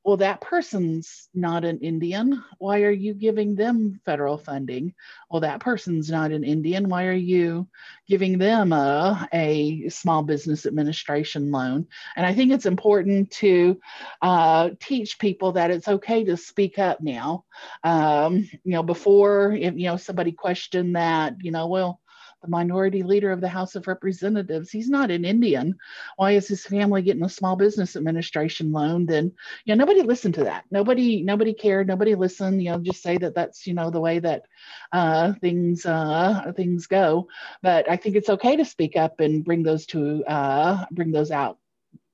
well, 0.03 0.17
that 0.17 0.41
person's 0.41 1.29
not 1.34 1.63
an 1.63 1.79
Indian. 1.79 2.43
Why 2.58 2.81
are 2.81 2.91
you 2.91 3.13
giving 3.13 3.55
them 3.55 4.01
federal 4.03 4.38
funding? 4.38 4.93
Well, 5.29 5.41
that 5.41 5.60
person's 5.60 6.10
not 6.10 6.31
an 6.31 6.43
Indian. 6.43 6.89
Why 6.89 7.05
are 7.05 7.13
you 7.13 7.67
giving 8.08 8.38
them 8.39 8.74
a, 8.74 9.27
a 9.31 9.89
small 9.89 10.24
business 10.24 10.65
administration 10.65 11.51
loan? 11.51 11.88
And 12.15 12.25
I 12.25 12.34
think 12.34 12.51
it's 12.51 12.65
important 12.65 13.31
to 13.31 13.79
uh, 14.22 14.72
teach 14.79 15.20
people 15.20 15.53
that 15.53 15.72
it's 15.72 15.88
okay 15.88 16.24
to 16.25 16.36
speak 16.36 16.79
up 16.79 17.00
now. 17.01 17.46
Um, 17.84 18.50
you 18.63 18.74
know, 18.74 18.84
before, 18.84 19.53
if, 19.53 19.75
you 19.75 19.86
know, 19.86 19.98
somebody 19.98 20.31
questioned 20.31 20.96
that, 20.96 21.36
you 21.41 21.51
know, 21.51 21.67
well, 21.67 22.00
the 22.42 22.48
minority 22.50 23.04
leader 23.04 23.32
of 23.32 23.42
the 23.42 23.48
House 23.48 23.76
of 23.76 23.88
Representatives. 23.88 24.72
He's 24.72 24.90
not 24.90 25.12
an 25.12 25.26
Indian. 25.26 25.76
Why 26.16 26.32
is 26.32 26.48
his 26.48 26.66
family 26.66 27.02
getting 27.02 27.24
a 27.24 27.30
small 27.30 27.56
business 27.56 27.96
administration 27.96 28.72
loan? 28.72 29.06
Then, 29.06 29.32
you 29.66 29.76
know, 29.76 29.86
nobody 29.86 30.02
listened 30.02 30.36
to 30.36 30.44
that. 30.46 30.66
Nobody, 30.72 31.24
nobody 31.24 31.54
cared. 31.54 31.88
Nobody 31.88 32.16
listened. 32.16 32.62
You 32.64 32.72
know, 32.72 32.80
just 32.80 33.04
say 33.04 33.18
that 33.18 33.36
that's 33.36 33.68
you 33.68 33.74
know 33.74 33.90
the 33.90 34.02
way 34.02 34.20
that 34.20 34.44
uh, 34.92 35.34
things 35.42 35.86
uh, 35.86 36.52
things 36.56 36.88
go. 36.88 37.28
But 37.62 37.90
I 37.90 37.96
think 37.96 38.16
it's 38.16 38.30
okay 38.30 38.56
to 38.56 38.66
speak 38.66 38.96
up 38.96 39.20
and 39.20 39.46
bring 39.46 39.64
those 39.64 39.86
to 39.88 40.24
uh, 40.26 40.86
bring 40.92 41.12
those 41.12 41.32
out 41.32 41.58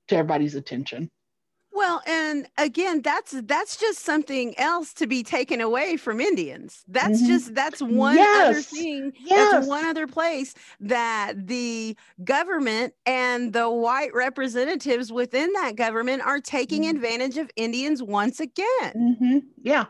to 0.10 0.16
everybody's 0.16 0.56
attention. 0.56 1.10
Well, 1.78 2.02
and 2.08 2.48
again, 2.58 3.04
that's 3.04 3.36
that's 3.44 3.78
just 3.78 4.00
something 4.00 4.58
else 4.58 4.94
to 4.96 5.06
be 5.06 5.22
taken 5.22 5.62
away 5.62 5.96
from 5.96 6.20
Indians. 6.20 6.84
That's 6.88 7.20
mm-hmm. 7.20 7.28
just 7.28 7.54
that's 7.54 7.84
one 7.84 8.16
yes. 8.16 8.50
other 8.50 8.62
thing. 8.64 9.14
Yes. 9.20 9.52
That's 9.52 9.68
one 9.68 9.86
other 9.86 10.08
place 10.08 10.56
that 10.80 11.34
the 11.46 11.96
government 12.24 12.96
and 13.06 13.54
the 13.54 13.70
white 13.70 14.12
representatives 14.16 15.12
within 15.12 15.54
that 15.54 15.76
government 15.76 16.24
are 16.24 16.40
taking 16.40 16.82
mm-hmm. 16.82 16.96
advantage 16.96 17.38
of 17.38 17.52
Indians 17.56 18.02
once 18.02 18.40
again. 18.40 18.66
Mm-hmm. 18.96 19.38
Yeah, 19.62 19.86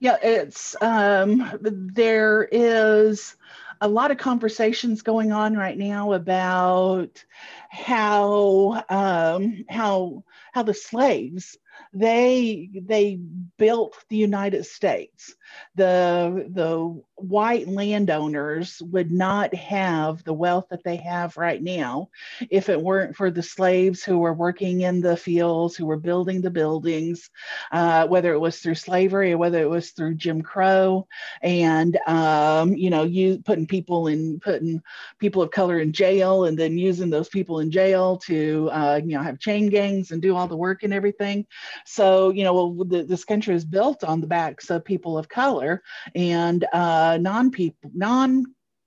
yeah. 0.00 0.18
It's 0.22 0.76
um, 0.82 1.50
there 1.62 2.50
is 2.52 3.34
a 3.84 3.88
lot 3.88 4.10
of 4.10 4.16
conversations 4.16 5.02
going 5.02 5.30
on 5.30 5.54
right 5.54 5.76
now 5.76 6.14
about 6.14 7.22
how 7.68 8.82
um, 8.88 9.66
how 9.68 10.24
how 10.52 10.62
the 10.62 10.72
slaves 10.72 11.58
they 11.92 12.70
they 12.72 13.16
built 13.58 14.02
the 14.08 14.16
United 14.16 14.64
States. 14.64 15.36
The 15.74 16.46
the 16.48 17.02
white 17.16 17.68
landowners 17.68 18.82
would 18.82 19.10
not 19.10 19.54
have 19.54 20.22
the 20.24 20.32
wealth 20.32 20.66
that 20.70 20.82
they 20.84 20.96
have 20.96 21.36
right 21.36 21.62
now 21.62 22.08
if 22.50 22.68
it 22.68 22.80
weren't 22.80 23.16
for 23.16 23.30
the 23.30 23.42
slaves 23.42 24.02
who 24.02 24.18
were 24.18 24.32
working 24.34 24.82
in 24.82 25.00
the 25.00 25.16
fields, 25.16 25.76
who 25.76 25.86
were 25.86 25.96
building 25.96 26.40
the 26.40 26.50
buildings, 26.50 27.30
uh, 27.72 28.06
whether 28.06 28.32
it 28.32 28.38
was 28.38 28.58
through 28.58 28.74
slavery 28.74 29.32
or 29.32 29.38
whether 29.38 29.60
it 29.60 29.68
was 29.68 29.90
through 29.90 30.14
Jim 30.14 30.42
Crow, 30.42 31.06
and 31.42 31.98
um, 32.06 32.74
you 32.74 32.90
know, 32.90 33.04
you 33.04 33.38
putting 33.44 33.66
people 33.66 34.08
in 34.08 34.40
putting 34.40 34.82
people 35.18 35.42
of 35.42 35.50
color 35.50 35.78
in 35.78 35.92
jail, 35.92 36.44
and 36.44 36.58
then 36.58 36.76
using 36.78 37.10
those 37.10 37.28
people 37.28 37.60
in 37.60 37.70
jail 37.70 38.18
to 38.18 38.68
uh, 38.72 39.00
you 39.04 39.16
know 39.16 39.22
have 39.22 39.38
chain 39.38 39.68
gangs 39.68 40.10
and 40.10 40.20
do 40.20 40.34
all 40.34 40.48
the 40.48 40.56
work 40.56 40.82
and 40.82 40.92
everything. 40.92 41.46
So, 41.84 42.30
you 42.30 42.44
know, 42.44 42.54
well, 42.54 42.84
the, 42.84 43.04
this 43.04 43.24
country 43.24 43.54
is 43.54 43.64
built 43.64 44.04
on 44.04 44.20
the 44.20 44.26
backs 44.26 44.70
of 44.70 44.84
people 44.84 45.18
of 45.18 45.28
color 45.28 45.82
and 46.14 46.64
uh, 46.72 47.03
non 47.20 47.50
people, 47.50 47.90
non 47.94 48.44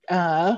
uh, 0.08 0.56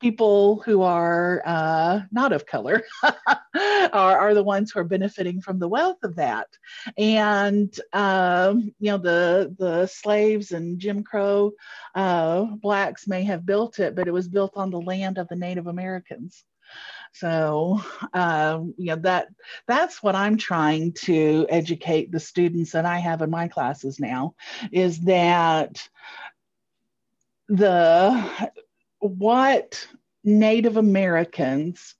people 0.00 0.62
who 0.64 0.82
are 0.82 1.42
uh, 1.44 2.00
not 2.12 2.32
of 2.32 2.46
color 2.46 2.82
are, 3.02 3.92
are 3.92 4.34
the 4.34 4.42
ones 4.42 4.70
who 4.70 4.80
are 4.80 4.84
benefiting 4.84 5.40
from 5.40 5.58
the 5.58 5.68
wealth 5.68 5.98
of 6.02 6.16
that. 6.16 6.46
And 6.96 7.74
um, 7.92 8.72
you 8.78 8.90
know, 8.92 8.98
the 8.98 9.54
the 9.58 9.86
slaves 9.86 10.52
and 10.52 10.78
Jim 10.78 11.02
Crow 11.02 11.52
uh, 11.94 12.44
blacks 12.44 13.08
may 13.08 13.24
have 13.24 13.46
built 13.46 13.78
it, 13.78 13.94
but 13.94 14.08
it 14.08 14.12
was 14.12 14.28
built 14.28 14.52
on 14.56 14.70
the 14.70 14.80
land 14.80 15.18
of 15.18 15.28
the 15.28 15.36
Native 15.36 15.66
Americans. 15.66 16.44
So, 17.14 17.80
um, 18.12 18.74
you 18.76 18.86
know, 18.86 18.96
that 18.96 19.28
that's 19.66 20.02
what 20.02 20.14
I'm 20.14 20.36
trying 20.36 20.92
to 21.04 21.46
educate 21.48 22.12
the 22.12 22.20
students 22.20 22.72
that 22.72 22.84
I 22.84 22.98
have 22.98 23.22
in 23.22 23.30
my 23.30 23.48
classes 23.48 23.98
now 23.98 24.34
is 24.70 25.00
that 25.00 25.88
the 27.48 28.50
what 29.00 29.86
Native 30.24 30.76
Americans 30.76 31.94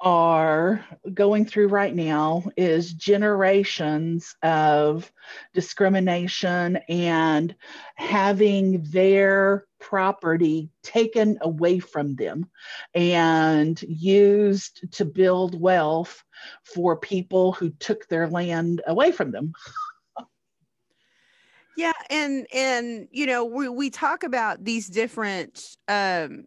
are 0.00 0.84
going 1.12 1.44
through 1.44 1.68
right 1.68 1.94
now 1.94 2.44
is 2.56 2.92
generations 2.92 4.36
of 4.42 5.10
discrimination 5.54 6.78
and 6.88 7.54
having 7.96 8.82
their 8.90 9.66
property 9.80 10.70
taken 10.82 11.36
away 11.40 11.80
from 11.80 12.14
them 12.14 12.48
and 12.94 13.82
used 13.82 14.92
to 14.92 15.04
build 15.04 15.60
wealth 15.60 16.22
for 16.62 16.96
people 16.96 17.52
who 17.52 17.70
took 17.70 18.06
their 18.08 18.28
land 18.28 18.80
away 18.86 19.10
from 19.10 19.32
them. 19.32 19.52
Yeah, 21.78 21.92
and 22.10 22.44
and 22.52 23.06
you 23.12 23.24
know, 23.24 23.44
we 23.44 23.68
we 23.68 23.88
talk 23.88 24.24
about 24.24 24.64
these 24.64 24.88
different 24.88 25.76
um 25.86 26.44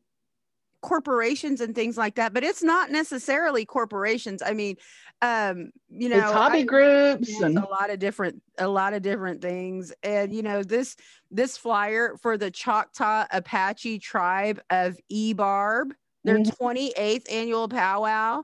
corporations 0.82 1.62
and 1.62 1.76
things 1.76 1.96
like 1.96 2.16
that 2.16 2.34
but 2.34 2.44
it's 2.44 2.64
not 2.64 2.90
necessarily 2.90 3.66
corporations 3.66 4.42
i 4.44 4.52
mean 4.52 4.76
um 5.22 5.70
you 5.90 6.10
know 6.10 6.18
it's 6.18 6.32
hobby 6.32 6.60
I, 6.60 6.64
groups 6.64 7.40
and 7.40 7.56
a 7.56 7.70
lot 7.70 7.92
of 7.92 8.00
different 8.00 8.42
a 8.58 8.68
lot 8.68 8.94
of 8.94 9.04
different 9.04 9.44
things 9.44 9.94
and 10.02 10.34
you 10.34 10.42
know 10.42 10.64
this 10.64 10.96
this 11.30 11.56
flyer 11.56 12.18
for 12.20 12.36
the 12.36 12.50
choctaw 12.50 13.28
apache 13.30 14.00
tribe 14.00 14.60
of 14.72 14.98
ebarb 15.12 15.92
their 16.24 16.40
mm-hmm. 16.40 16.66
28th 16.66 17.32
annual 17.32 17.68
powwow 17.68 18.42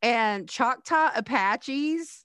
and 0.00 0.48
choctaw 0.48 1.10
apaches 1.14 2.23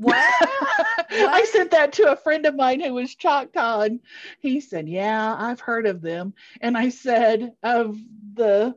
what? 0.00 0.34
what? 0.40 1.10
I 1.10 1.44
sent 1.44 1.72
that 1.72 1.92
to 1.94 2.10
a 2.10 2.16
friend 2.16 2.46
of 2.46 2.54
mine 2.56 2.80
who 2.80 2.94
was 2.94 3.14
Choctaw, 3.14 3.82
and 3.82 4.00
he 4.40 4.60
said, 4.60 4.88
Yeah, 4.88 5.36
I've 5.38 5.60
heard 5.60 5.86
of 5.86 6.00
them. 6.00 6.34
And 6.60 6.76
I 6.76 6.88
said, 6.88 7.52
Of 7.62 7.98
the 8.34 8.74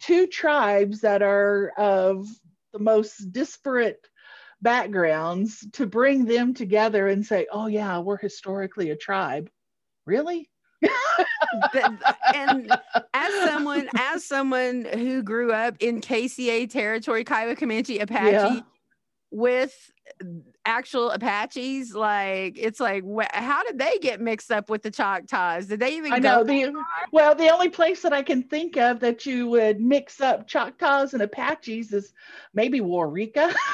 two 0.00 0.26
tribes 0.26 1.02
that 1.02 1.22
are 1.22 1.72
of 1.76 2.26
the 2.72 2.80
most 2.80 3.32
disparate 3.32 4.04
backgrounds, 4.60 5.64
to 5.74 5.86
bring 5.86 6.24
them 6.24 6.52
together 6.52 7.06
and 7.06 7.24
say, 7.24 7.46
Oh, 7.50 7.66
yeah, 7.66 8.00
we're 8.00 8.16
historically 8.16 8.90
a 8.90 8.96
tribe. 8.96 9.48
Really? 10.04 10.50
and 12.34 12.70
as 13.14 13.48
someone 13.48 13.88
as 13.96 14.24
someone 14.24 14.84
who 14.84 15.22
grew 15.22 15.52
up 15.52 15.76
in 15.80 16.00
KCA 16.00 16.68
territory, 16.68 17.24
Kiowa 17.24 17.56
Comanche 17.56 17.98
Apache, 17.98 18.32
yeah. 18.32 18.60
with 19.30 19.90
actual 20.64 21.10
Apaches? 21.10 21.94
Like, 21.94 22.56
it's 22.58 22.80
like, 22.80 23.04
wh- 23.04 23.32
how 23.32 23.62
did 23.64 23.78
they 23.78 23.98
get 23.98 24.20
mixed 24.20 24.50
up 24.50 24.70
with 24.70 24.82
the 24.82 24.90
Choctaws? 24.90 25.66
Did 25.66 25.80
they 25.80 25.96
even? 25.96 26.12
I 26.12 26.18
know 26.18 26.44
the 26.44 26.72
well, 27.12 27.34
the 27.34 27.48
only 27.48 27.68
place 27.68 28.02
that 28.02 28.12
I 28.12 28.22
can 28.22 28.42
think 28.42 28.76
of 28.76 29.00
that 29.00 29.26
you 29.26 29.48
would 29.48 29.80
mix 29.80 30.20
up 30.20 30.46
Choctaws 30.46 31.14
and 31.14 31.22
Apaches 31.22 31.92
is 31.92 32.12
maybe 32.54 32.80
Waurika. 32.80 33.54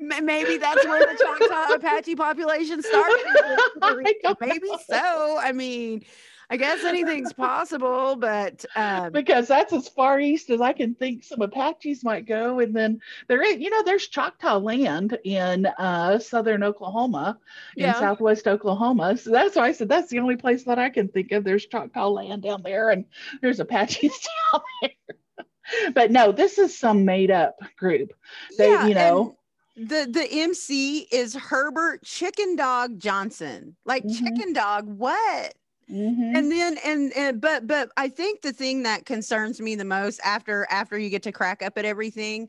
maybe 0.00 0.56
that's 0.58 0.84
where 0.86 1.00
the 1.00 1.18
Choctaw 1.18 1.74
Apache 1.74 2.16
population 2.16 2.82
started. 2.82 3.24
Maybe 4.40 4.68
so. 4.86 5.38
I 5.38 5.52
mean, 5.52 6.04
I 6.50 6.56
guess 6.56 6.84
anything's 6.84 7.32
possible, 7.32 8.16
but 8.16 8.64
um, 8.76 9.12
because 9.12 9.48
that's 9.48 9.72
as 9.72 9.88
far 9.88 10.20
east 10.20 10.50
as 10.50 10.60
I 10.60 10.72
can 10.72 10.94
think 10.94 11.24
some 11.24 11.40
Apaches 11.40 12.04
might 12.04 12.26
go. 12.26 12.60
And 12.60 12.74
then 12.76 13.00
there 13.28 13.42
is, 13.42 13.56
you 13.58 13.70
know, 13.70 13.82
there's 13.82 14.08
Choctaw 14.08 14.58
land 14.58 15.16
in 15.24 15.66
uh, 15.66 16.18
southern 16.18 16.62
Oklahoma, 16.62 17.38
in 17.76 17.84
Yeah. 17.84 17.94
southwest 17.94 18.46
Oklahoma. 18.46 19.16
So 19.16 19.30
that's 19.30 19.56
why 19.56 19.68
I 19.68 19.72
said 19.72 19.88
that's 19.88 20.10
the 20.10 20.18
only 20.18 20.36
place 20.36 20.64
that 20.64 20.78
I 20.78 20.90
can 20.90 21.08
think 21.08 21.32
of. 21.32 21.44
There's 21.44 21.66
Choctaw 21.66 22.08
land 22.08 22.42
down 22.42 22.62
there, 22.62 22.90
and 22.90 23.04
there's 23.40 23.60
Apaches 23.60 24.12
down 24.52 24.62
there. 24.82 25.92
but 25.94 26.10
no, 26.10 26.32
this 26.32 26.58
is 26.58 26.76
some 26.78 27.04
made 27.04 27.30
up 27.30 27.56
group. 27.78 28.12
They, 28.58 28.70
yeah, 28.72 28.88
you 28.88 28.94
know, 28.94 29.36
and 29.76 29.88
the 29.88 30.06
the 30.10 30.28
MC 30.30 31.06
is 31.10 31.34
Herbert 31.34 32.02
Chicken 32.04 32.56
Dog 32.56 32.98
Johnson. 32.98 33.76
Like 33.86 34.04
Mhm. 34.04 34.18
Chicken 34.18 34.52
Dog, 34.52 34.86
what? 34.86 35.54
Mhm. 35.92 36.36
and 36.36 36.50
then 36.50 36.78
and, 36.84 37.12
and 37.14 37.40
but 37.40 37.66
but 37.66 37.90
i 37.96 38.08
think 38.08 38.40
the 38.40 38.52
thing 38.52 38.82
that 38.82 39.04
concerns 39.04 39.60
me 39.60 39.74
the 39.74 39.84
most 39.84 40.20
after 40.24 40.66
after 40.70 40.98
you 40.98 41.10
get 41.10 41.22
to 41.22 41.32
crack 41.32 41.62
up 41.62 41.76
at 41.76 41.84
everything 41.84 42.48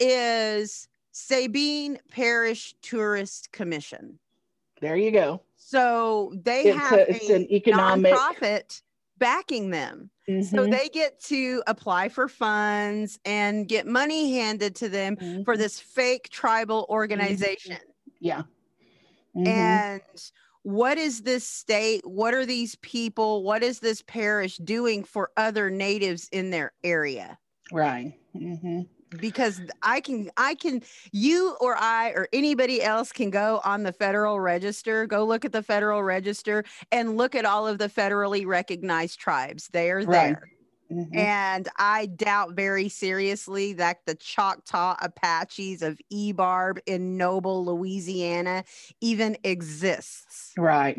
is 0.00 0.88
sabine 1.12 1.98
parish 2.10 2.74
tourist 2.82 3.50
commission 3.52 4.18
there 4.80 4.96
you 4.96 5.10
go. 5.10 5.42
so 5.56 6.32
they 6.44 6.68
It's 6.68 6.78
have 6.78 6.98
a- 7.00 7.10
it's 7.10 7.30
a 7.30 7.34
an 7.34 7.52
economic- 7.52 8.12
profit 8.14 8.82
backing 9.18 9.70
them 9.70 10.10
so 10.26 10.66
Mhm, 10.66 10.70
they 10.70 10.88
get 10.90 11.18
to 11.24 11.62
apply 11.66 12.08
for 12.10 12.28
funds 12.28 13.18
and 13.24 13.66
get 13.66 13.86
money 13.86 14.34
handed 14.34 14.76
to 14.76 14.88
them 14.88 15.16
for 15.44 15.54
mhm. 15.54 15.58
this 15.58 15.80
fake 15.80 16.28
tribal 16.28 16.86
organization 16.90 17.78
yeah. 18.20 18.42
Mhm. 19.34 19.46
and 19.46 20.30
what 20.68 20.98
is 20.98 21.22
this 21.22 21.44
state? 21.44 22.06
What 22.06 22.34
are 22.34 22.44
these 22.44 22.76
people? 22.76 23.42
What 23.42 23.62
is 23.62 23.80
this 23.80 24.02
parish 24.02 24.58
doing 24.58 25.02
for 25.02 25.30
other 25.34 25.70
natives 25.70 26.28
in 26.30 26.50
their 26.50 26.72
area? 26.84 27.38
Right. 27.72 28.14
hmm 28.32 28.82
because 29.20 29.58
i 29.82 30.02
can 30.02 30.30
i 30.36 30.54
can 30.54 30.82
you 31.12 31.56
or 31.62 31.74
i 31.78 32.10
or 32.10 32.28
anybody 32.30 32.82
else 32.82 33.10
can 33.10 33.30
go 33.30 33.58
on 33.64 33.82
the 33.82 33.90
federal 33.90 34.38
register 34.38 35.06
go 35.06 35.24
look 35.24 35.46
at 35.46 35.52
the 35.52 35.62
federal 35.62 36.02
register 36.02 36.62
and 36.92 37.16
look 37.16 37.34
at 37.34 37.46
all 37.46 37.66
of 37.66 37.78
the 37.78 37.88
federally 37.88 38.46
recognized 38.46 39.18
tribes. 39.18 39.68
They 39.72 39.90
are 39.90 40.04
Right. 40.04 40.36
there 40.36 40.50
hmm 40.90 41.02
and 41.12 41.68
I 41.76 42.06
doubt 42.06 42.52
very 42.52 42.88
seriously 42.88 43.72
that 43.74 43.98
the 44.06 44.14
Choctaw 44.14 44.96
Apaches 45.00 45.82
of 45.82 46.00
Ebarb 46.12 46.78
in 46.86 47.16
Noble, 47.16 47.64
Louisiana, 47.64 48.64
even 49.00 49.36
exists. 49.44 50.52
Right. 50.56 50.98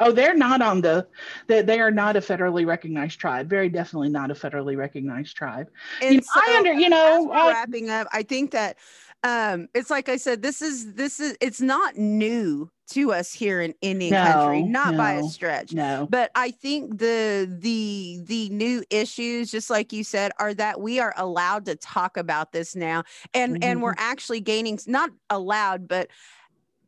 Oh, 0.00 0.10
they're 0.10 0.34
not 0.34 0.62
on 0.62 0.80
the, 0.80 1.06
they, 1.46 1.62
they 1.62 1.78
are 1.78 1.90
not 1.90 2.16
a 2.16 2.20
federally 2.20 2.66
recognized 2.66 3.20
tribe. 3.20 3.48
Very 3.48 3.68
definitely 3.68 4.08
not 4.08 4.30
a 4.30 4.34
federally 4.34 4.76
recognized 4.76 5.36
tribe. 5.36 5.70
And 6.00 6.16
know, 6.16 6.22
I 6.34 6.54
under- 6.58 6.72
you 6.74 6.88
know, 6.88 7.30
I- 7.32 7.48
wrapping 7.50 7.90
up, 7.90 8.08
I 8.12 8.22
think 8.22 8.50
that 8.52 8.78
um, 9.22 9.68
it's 9.74 9.90
like 9.90 10.08
I 10.08 10.16
said, 10.16 10.42
this 10.42 10.60
is 10.62 10.94
this 10.94 11.20
is 11.20 11.36
it's 11.40 11.60
not 11.60 11.96
new 11.96 12.70
to 12.90 13.12
us 13.12 13.32
here 13.32 13.60
in 13.60 13.72
Indian 13.80 14.12
country, 14.12 14.62
No, 14.62 14.68
not 14.68 14.96
by 14.96 15.12
a 15.12 15.22
stretch. 15.22 15.72
No. 15.72 16.06
But 16.10 16.30
I 16.34 16.50
think 16.50 16.98
the 16.98 17.48
the 17.60 18.20
the 18.24 18.48
new 18.50 18.82
issues, 18.90 19.50
just 19.50 19.70
like 19.70 19.92
you 19.92 20.04
said, 20.04 20.32
are 20.38 20.52
that 20.54 20.80
we 20.80 20.98
are 21.00 21.14
allowed 21.16 21.66
to 21.66 21.76
talk 21.76 22.16
about 22.16 22.52
this 22.52 22.74
now, 22.76 23.04
and 23.32 23.58
and 23.62 23.76
Mm-hmm. 23.78 23.80
we're 23.80 23.94
actually 23.96 24.40
gaining 24.40 24.78
not 24.86 25.10
allowed, 25.30 25.86
but 25.88 26.08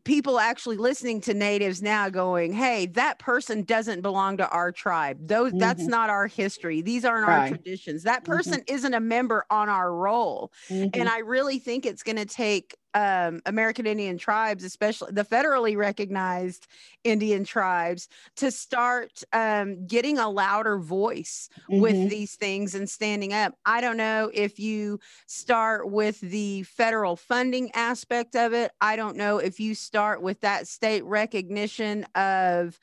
people 0.04 0.38
actually 0.38 0.76
listening 0.76 1.20
to 1.20 1.32
natives 1.34 1.80
now 1.82 2.08
going 2.10 2.52
hey 2.52 2.86
that 2.86 3.18
person 3.18 3.62
doesn't 3.62 4.02
belong 4.02 4.36
to 4.36 4.48
our 4.50 4.70
tribe 4.70 5.16
those 5.26 5.54
that's 5.54 5.86
Mhm. 5.86 5.88
not 5.88 6.10
our 6.10 6.26
history 6.26 6.82
these 6.82 7.04
aren't 7.04 7.24
our 7.24 7.40
traditions 7.40 8.02
that 8.02 8.24
Mhm. 8.26 8.58
person 8.62 8.62
isn't 8.68 8.94
a 8.94 9.00
member 9.00 9.46
on 9.50 9.68
our 9.68 9.94
roll 9.94 10.52
Mhm. 10.68 10.92
and 10.92 11.08
I 11.08 11.18
really 11.18 11.58
think 11.58 11.86
it's 11.86 12.02
going 12.02 12.16
to 12.16 12.26
take 12.26 12.76
um, 12.94 13.40
American 13.46 13.86
Indian 13.86 14.18
tribes, 14.18 14.64
especially 14.64 15.12
the 15.12 15.24
federally 15.24 15.76
recognized 15.76 16.66
Indian 17.02 17.44
tribes, 17.44 18.08
to 18.36 18.50
start 18.50 19.22
um, 19.32 19.86
getting 19.86 20.18
a 20.18 20.28
louder 20.28 20.78
voice 20.78 21.48
with 21.74 22.00
Mhm. 22.00 22.08
these 22.08 22.36
things 22.36 22.74
and 22.74 22.88
standing 22.88 23.32
up. 23.32 23.58
I 23.66 23.80
don't 23.80 23.96
know 23.96 24.30
if 24.32 24.58
you 24.58 25.00
start 25.26 25.90
with 25.90 26.20
the 26.20 26.62
federal 26.64 27.16
funding 27.16 27.70
aspect 27.74 28.36
of 28.36 28.52
it. 28.52 28.72
I 28.80 28.96
don't 28.96 29.16
know 29.16 29.38
if 29.38 29.58
you 29.60 29.74
start 29.74 30.22
with 30.22 30.40
that 30.40 30.68
state 30.68 31.04
recognition 31.04 32.04
of 32.14 32.78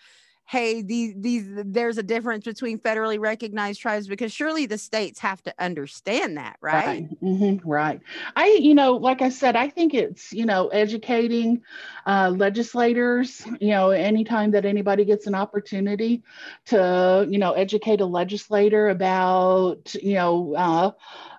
hey 0.52 0.84
these 0.84 1.16
these 1.18 1.46
there's 1.66 1.98
a 1.98 2.04
difference 2.04 2.46
between 2.46 2.80
federally 2.80 3.20
recognized 3.20 3.82
tribes 3.82 4.08
because 4.08 4.34
surely 4.34 4.68
the 4.68 4.78
states 4.78 5.20
have 5.20 5.42
to 5.44 5.54
understand 5.60 6.38
that 6.38 6.58
right, 6.62 6.86
Right. 6.86 7.10
mhm, 7.22 7.62
right. 7.66 8.00
I, 8.36 8.58
you 8.62 8.74
know, 8.76 8.94
like 8.96 9.22
I 9.22 9.30
said, 9.30 9.56
I 9.58 9.70
think 9.70 9.94
it's, 9.94 10.32
you 10.32 10.46
know, 10.46 10.70
educating 10.70 11.62
uh, 12.06 12.34
legislators, 12.36 13.46
you 13.60 13.72
know, 13.72 13.90
anytime 13.92 14.52
that 14.52 14.66
anybody 14.66 15.04
gets 15.06 15.28
an 15.28 15.36
opportunity 15.36 16.24
to, 16.68 17.28
you 17.30 17.40
know, 17.40 17.54
educate 17.54 18.02
a 18.02 18.06
legislator 18.06 18.90
about, 18.90 19.94
you 20.02 20.16
know, 20.16 20.56
uh, 20.56 20.92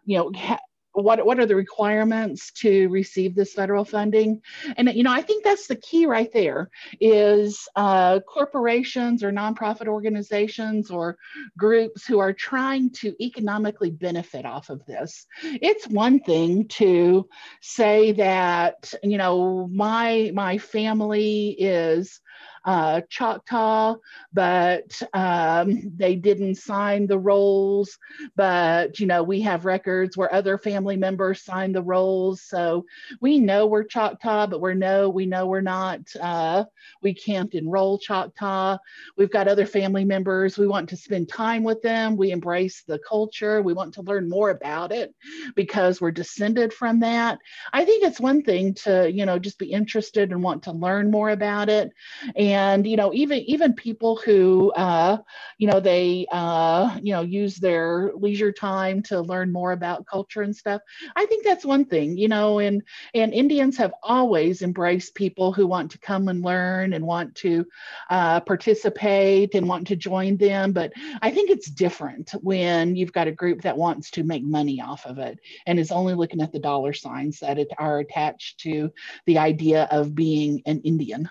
you 0.05 0.19
know, 0.19 0.33
ha- 0.37 0.61
what 0.93 1.25
what 1.25 1.39
are 1.39 1.47
the 1.47 1.57
requirements 1.57 2.53
to 2.53 2.89
receive 2.89 3.35
this 3.35 3.55
federal 3.55 3.85
funding 3.85 4.41
and 4.77 4.93
you 4.95 5.03
know 5.03 5.13
i 5.13 5.23
think 5.23 5.45
that's 5.45 5.67
the 5.67 5.77
key 5.77 6.07
right 6.07 6.33
there 6.33 6.71
is 7.01 7.69
uh, 7.77 8.21
corporations 8.21 9.23
or 9.23 9.33
nonprofit 9.33 9.87
organizations 9.87 10.91
or 10.91 11.17
groups 11.57 12.07
who 12.07 12.19
are 12.19 12.33
trying 12.33 12.91
to 12.91 13.15
economically 13.23 13.91
benefit 13.91 14.45
off 14.45 14.71
of 14.71 14.85
this. 14.87 15.27
It's 15.43 15.89
one 15.89 16.21
thing 16.21 16.69
to 16.69 17.29
say 17.61 18.13
that, 18.13 18.93
you 19.03 19.19
know, 19.19 19.69
my 19.69 20.31
my 20.35 20.59
family 20.59 21.51
is 21.59 22.21
uh, 22.65 23.01
Choctaw, 23.09 23.97
but 24.33 25.03
um, 25.13 25.93
they 25.97 26.15
didn't 26.15 26.57
sign 26.57 27.07
the 27.07 27.19
rolls. 27.19 27.99
But 28.37 29.01
you 29.01 29.07
know, 29.07 29.23
we 29.23 29.41
have 29.43 29.65
records 29.65 30.17
where 30.17 30.33
other 30.33 30.59
family 30.59 30.97
members 30.97 31.43
signed 31.43 31.75
the 31.75 31.83
rolls, 31.83 32.43
so 32.43 32.85
we 33.21 33.39
know 33.39 33.67
we're 33.67 33.85
Choctaw, 33.85 34.47
but 34.47 34.61
we're 34.61 34.75
no, 34.75 35.09
we 35.09 35.27
know 35.27 35.47
we're 35.47 35.61
not. 35.61 36.01
Uh, 36.21 36.65
we 37.03 37.15
can't 37.15 37.53
enroll 37.55 37.99
Choctaw. 37.99 38.79
We've 39.17 39.31
got 39.31 39.49
other 39.49 39.67
family 39.67 40.05
members. 40.05 40.57
We 40.57 40.67
want 40.67 40.89
to 40.91 40.97
spend 40.97 41.29
time 41.29 41.65
with 41.65 41.83
them. 41.83 42.17
We 42.17 42.31
embrace 42.31 42.85
the 42.87 43.01
culture. 43.09 43.63
We 43.63 43.73
want 43.73 43.95
to 43.95 44.03
learn 44.03 44.29
more 44.29 44.51
about 44.51 44.93
it 44.93 45.15
because 45.57 46.01
we're 46.01 46.11
descended 46.13 46.73
from 46.73 47.01
that. 47.01 47.39
I 47.73 47.85
think 47.85 48.05
it's 48.05 48.21
one 48.21 48.43
thing 48.43 48.75
to, 48.85 49.11
you 49.11 49.27
know, 49.27 49.39
just 49.39 49.59
be 49.59 49.73
interested 49.73 50.31
and 50.31 50.43
want 50.43 50.65
to 50.65 50.73
learn 50.73 51.11
more 51.11 51.31
about 51.31 51.69
it. 51.69 51.91
And, 52.37 52.52
you 52.87 52.97
know, 52.97 53.13
even 53.13 53.39
even 53.41 53.73
people 53.73 54.17
who 54.17 54.73
uh, 54.73 55.19
you 55.59 55.67
know, 55.69 55.81
they 55.81 56.27
uh, 56.33 56.99
you 57.03 57.13
know, 57.13 57.23
use 57.23 57.57
their 57.57 58.13
leisure 58.17 58.53
time 58.53 59.03
to 59.05 59.21
learn 59.21 59.53
more 59.53 59.73
about 59.73 60.07
culture 60.07 60.43
and 60.43 60.55
stuff. 60.55 60.83
I 61.17 61.27
think 61.27 61.45
that's 61.45 61.65
one 61.65 61.85
thing, 61.85 62.17
you 62.17 62.29
know, 62.29 62.59
and 62.59 62.83
and 63.15 63.33
Indians 63.33 63.77
have 63.77 63.93
always 64.03 64.63
embraced 64.63 65.15
people 65.15 65.53
who 65.53 65.67
want 65.67 65.91
to 65.93 65.99
come 65.99 66.29
and 66.29 66.43
learn 66.43 66.93
and 66.95 67.05
want 67.05 67.35
to 67.37 67.65
uh, 68.11 68.41
participate 68.41 69.55
and 69.55 69.69
want 69.69 69.87
to 69.89 69.97
join 69.97 70.37
them. 70.37 70.73
But 70.73 70.93
I 71.21 71.31
think 71.31 71.51
it's 71.51 71.71
different 71.71 72.31
when 72.43 72.97
you've 72.97 73.13
got 73.13 73.29
a 73.29 73.33
group 73.33 73.63
that 73.63 73.77
wants 73.77 74.11
to 74.13 74.25
make 74.25 74.45
money 74.45 74.81
off 74.81 75.07
of 75.07 75.19
it 75.19 75.39
and 75.67 75.79
is 75.79 75.93
only 75.93 76.15
looking 76.15 76.41
at 76.41 76.53
the 76.53 76.59
dollar 76.59 76.93
signs 76.93 77.41
that 77.41 77.59
are 77.79 78.01
attached 78.01 78.61
to 78.61 78.91
the 79.27 79.39
idea 79.39 79.89
of 79.91 80.15
being 80.15 80.63
an 80.67 80.81
Indian. 80.81 81.29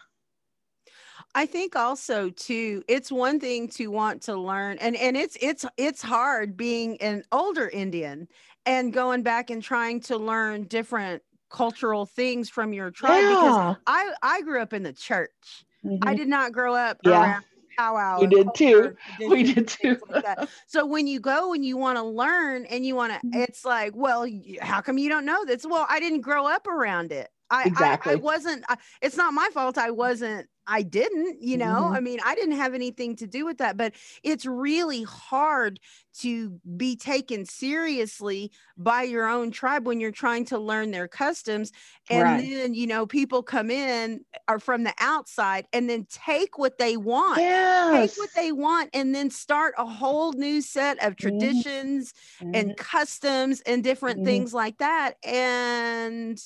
I 1.33 1.45
think 1.45 1.75
also 1.75 2.29
too, 2.29 2.83
it's 2.87 3.11
one 3.11 3.39
thing 3.39 3.69
to 3.69 3.87
want 3.87 4.21
to 4.23 4.35
learn 4.35 4.77
and 4.79 4.95
and 4.97 5.15
it's 5.15 5.37
it's 5.41 5.65
it's 5.77 6.01
hard 6.01 6.57
being 6.57 7.01
an 7.01 7.23
older 7.31 7.69
Indian 7.69 8.27
and 8.65 8.91
going 8.91 9.23
back 9.23 9.49
and 9.49 9.63
trying 9.63 10.01
to 10.01 10.17
learn 10.17 10.65
different 10.65 11.23
cultural 11.49 12.05
things 12.05 12.49
from 12.49 12.73
your 12.73 12.91
tribe 12.91 13.27
because 13.27 13.59
I 13.87 14.13
I 14.21 14.41
grew 14.41 14.61
up 14.61 14.73
in 14.73 14.83
the 14.83 14.93
church. 14.93 15.65
I 16.01 16.13
Mhm. 16.13 16.17
did 16.17 16.27
not 16.27 16.51
grow 16.51 16.75
up 16.75 16.99
Yeah. 17.03 17.21
around 17.21 17.43
powwow. 17.77 18.19
We 18.21 18.27
did 18.27 18.53
too. 18.53 18.95
We 19.29 19.43
did 19.43 19.67
too. 19.67 19.97
like. 20.09 20.39
So 20.67 20.85
when 20.85 21.07
you 21.07 21.19
go 21.19 21.53
and 21.53 21.65
you 21.65 21.77
want 21.77 21.97
to 21.97 22.03
learn 22.03 22.65
and 22.65 22.85
you 22.85 22.95
want 22.95 23.13
to, 23.13 23.21
Mhm. 23.23 23.43
it's 23.43 23.65
like, 23.65 23.95
well, 23.95 24.27
how 24.61 24.81
come 24.81 24.97
you 24.97 25.09
don't 25.09 25.25
know 25.25 25.45
this? 25.45 25.65
Well, 25.65 25.85
I 25.89 25.99
didn't 25.99 26.21
grow 26.21 26.47
up 26.47 26.67
around 26.67 27.11
it. 27.11 27.29
I, 27.49 27.69
I, 27.75 27.97
I 28.13 28.15
wasn't. 28.15 28.63
I, 28.69 28.77
it's 29.01 29.17
not 29.17 29.33
my 29.33 29.49
fault. 29.53 29.77
I 29.77 29.91
wasn't. 29.91 30.47
I 30.71 30.83
didn't, 30.83 31.41
you 31.41 31.57
know, 31.57 31.89
Mhm. 31.89 31.93
I 31.93 31.99
mean, 31.99 32.19
I 32.23 32.35
didn't 32.35 32.55
have 32.55 32.73
anything 32.73 33.15
to 33.17 33.27
do 33.27 33.45
with 33.45 33.57
that, 33.57 33.75
but 33.77 33.93
it's 34.23 34.45
really 34.45 35.03
hard 35.03 35.79
to 36.19 36.59
be 36.77 36.95
taken 36.95 37.45
seriously 37.45 38.51
by 38.77 39.03
your 39.03 39.27
own 39.27 39.51
tribe 39.51 39.85
when 39.85 39.99
you're 39.99 40.11
trying 40.11 40.45
to 40.45 40.57
learn 40.59 40.91
their 40.91 41.07
customs. 41.07 41.71
And 42.09 42.37
Right. 42.37 42.51
then, 42.51 42.73
you 42.73 42.87
know, 42.87 43.05
people 43.05 43.43
come 43.43 43.69
in 43.69 44.25
are 44.47 44.59
from 44.59 44.83
the 44.83 44.93
outside 44.99 45.67
and 45.73 45.89
then 45.89 46.05
take 46.09 46.57
what 46.57 46.77
they 46.77 46.97
want. 46.97 47.45
Yes. 47.45 47.87
Take 47.91 48.17
what 48.17 48.29
they 48.35 48.51
want 48.51 48.89
and 48.93 49.13
then 49.13 49.29
start 49.29 49.73
a 49.77 49.85
whole 49.85 50.33
new 50.33 50.61
set 50.61 51.03
of 51.03 51.15
Mhm. 51.19 51.61
traditions 51.61 52.13
and 52.53 52.75
Mhm. 52.75 52.77
customs 52.77 53.61
and 53.61 53.83
different 53.83 54.23
Mhm. 54.23 54.23
things 54.23 54.53
like 54.53 54.77
that. 54.77 55.15
And 55.25 56.39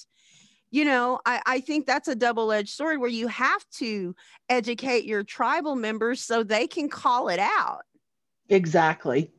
you 0.76 0.84
know, 0.84 1.22
I, 1.26 1.42
I 1.46 1.60
think 1.62 1.86
that's 1.86 2.10
a 2.10 2.16
double 2.16 2.52
edged 2.52 2.76
sword 2.76 3.00
where 3.00 3.10
you 3.10 3.30
have 3.30 3.66
to 3.76 4.14
educate 4.50 5.06
your 5.06 5.24
tribal 5.24 5.78
members 5.78 6.20
so 6.20 6.44
they 6.44 6.68
can 6.68 6.90
call 6.90 7.30
it 7.30 7.40
out. 7.40 7.84
Exactly. 8.50 9.32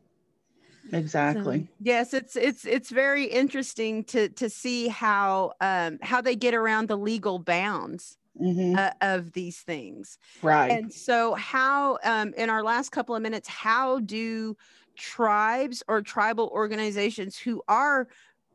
So, 0.90 0.96
Exactly. 0.96 1.68
yes, 1.78 2.14
it's 2.14 2.36
it's 2.36 2.64
it's 2.64 2.88
very 2.88 3.24
interesting 3.24 4.04
to 4.04 4.30
to 4.30 4.48
see 4.48 4.88
how 4.88 5.52
um 5.60 5.98
how 6.00 6.22
they 6.22 6.36
get 6.36 6.54
around 6.54 6.88
the 6.88 6.96
legal 6.96 7.38
bounds 7.38 8.16
Mhm. 8.40 8.78
uh, 8.78 8.92
of 9.02 9.32
these 9.32 9.58
things. 9.60 10.16
Right. 10.42 10.70
And 10.70 10.90
so, 10.90 11.34
how, 11.34 11.98
um, 12.02 12.32
in 12.34 12.48
our 12.48 12.62
last 12.62 12.92
couple 12.92 13.14
of 13.14 13.20
minutes, 13.22 13.48
how 13.48 14.00
do 14.00 14.56
tribes 14.96 15.82
or 15.86 16.00
tribal 16.00 16.48
organizations 16.48 17.36
who 17.38 17.62
are 17.68 18.08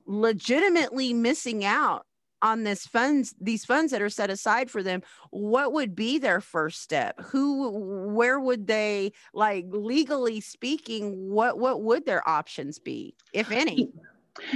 legitimately 0.07 1.13
missing 1.13 1.63
out 1.63 2.05
on 2.41 2.63
this 2.63 2.85
funds, 2.85 3.35
these 3.39 3.65
funds 3.65 3.91
that 3.91 4.01
are 4.01 4.09
set 4.09 4.29
aside 4.29 4.69
for 4.69 4.83
them, 4.83 5.01
what 5.29 5.73
would 5.73 5.95
be 5.95 6.17
their 6.17 6.41
first 6.41 6.81
step? 6.81 7.19
Who, 7.21 7.69
where 8.13 8.39
would 8.39 8.67
they, 8.67 9.13
like 9.33 9.65
legally 9.69 10.41
speaking, 10.41 11.29
what 11.29 11.57
what 11.57 11.81
would 11.81 12.05
their 12.05 12.27
options 12.27 12.79
be, 12.79 13.15
if 13.33 13.51
any? 13.51 13.91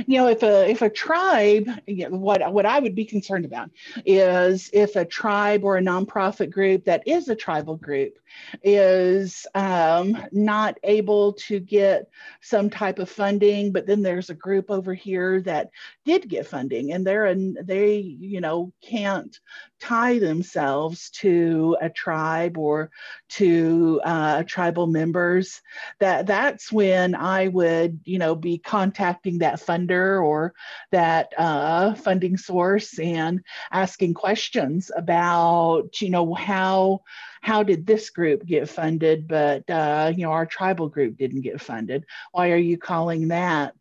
you 0.08 0.17
know 0.17 0.28
if 0.28 0.41
a 0.41 0.69
if 0.69 0.82
a 0.82 0.89
tribe 0.89 1.69
you 1.86 2.10
know, 2.10 2.17
what 2.17 2.54
what 2.54 2.65
i 2.65 2.80
would 2.80 2.95
be 2.95 3.04
concerned 3.04 3.43
about 3.43 3.69
is 4.06 4.69
if 4.71 4.95
a 4.95 5.04
tribe 5.04 5.63
or 5.63 5.78
a 5.78 5.82
nonprofit 5.82 6.50
group 6.50 6.86
that 6.86 7.06
is 7.06 7.28
a 7.28 7.36
tribal 7.36 7.76
group 7.76 8.17
is 8.63 9.45
um, 9.56 10.17
not 10.32 10.78
able 10.84 11.34
to 11.34 11.60
get 11.60 12.10
some 12.41 12.69
type 12.69 13.00
of 13.00 13.10
funding 13.10 13.71
but 13.71 13.86
then 13.86 14.02
there's 14.02 14.30
a 14.30 14.36
group 14.36 14.69
over 14.69 14.93
here 14.93 15.41
that 15.41 15.69
did 16.06 16.28
get 16.28 16.48
funding 16.48 16.93
and 16.93 17.06
they're 17.06 17.26
and 17.26 17.58
they 17.63 17.98
you 17.98 18.41
know 18.41 18.71
can't 18.82 19.39
tie 19.80 20.19
themselves 20.19 21.10
to 21.12 21.78
a 21.82 21.89
tribe 21.89 22.58
or 22.58 22.89
to 23.30 24.02
uh, 24.04 24.43
tribal 24.43 24.88
members. 24.88 25.62
That 26.00 26.28
that's 26.28 26.71
when 26.71 27.15
i 27.15 27.48
would 27.48 28.00
you 28.04 28.17
know 28.17 28.36
be 28.36 28.58
contacting 28.58 29.39
that 29.39 29.60
funder 29.60 30.24
or 30.24 30.54
that 30.91 31.34
uh, 31.38 31.93
funding 31.95 32.38
source 32.38 32.98
and 33.00 33.41
asking 33.71 34.13
questions 34.13 34.91
about 34.95 36.02
you 36.02 36.10
know 36.10 36.34
how 36.34 37.02
how 37.45 37.62
did 37.62 37.86
this 37.86 38.10
group 38.10 38.43
get 38.43 38.67
funded 38.67 39.27
but 39.27 39.69
uh, 39.69 40.12
you 40.15 40.23
know 40.23 40.31
our 40.31 40.47
tribal 40.47 40.89
group 40.89 41.15
didn't 41.15 41.41
get 41.41 41.62
funded. 41.62 42.03
Why 42.31 42.51
are 42.51 42.58
you 42.58 42.79
calling 42.79 43.27
that 43.27 43.75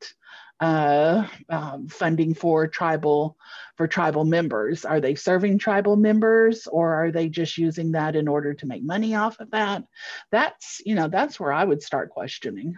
uh, 0.60 1.26
um, 1.48 1.88
funding 1.88 2.34
for 2.34 2.66
tribal 2.66 3.38
for 3.76 3.88
tribal 3.88 4.24
members? 4.26 4.84
Are 4.84 5.00
they 5.00 5.14
serving 5.14 5.58
tribal 5.58 5.96
members 5.96 6.66
or 6.66 6.94
are 6.94 7.10
they 7.10 7.30
just 7.30 7.56
using 7.56 7.92
that 7.92 8.16
in 8.16 8.28
order 8.28 8.52
to 8.52 8.66
make 8.66 8.84
money 8.84 9.14
off 9.14 9.40
of 9.40 9.50
that? 9.52 9.82
That's 10.30 10.82
you 10.84 10.94
know 10.94 11.08
that's 11.08 11.40
where 11.40 11.52
i 11.52 11.64
would 11.64 11.82
start 11.82 12.10
questioning 12.10 12.76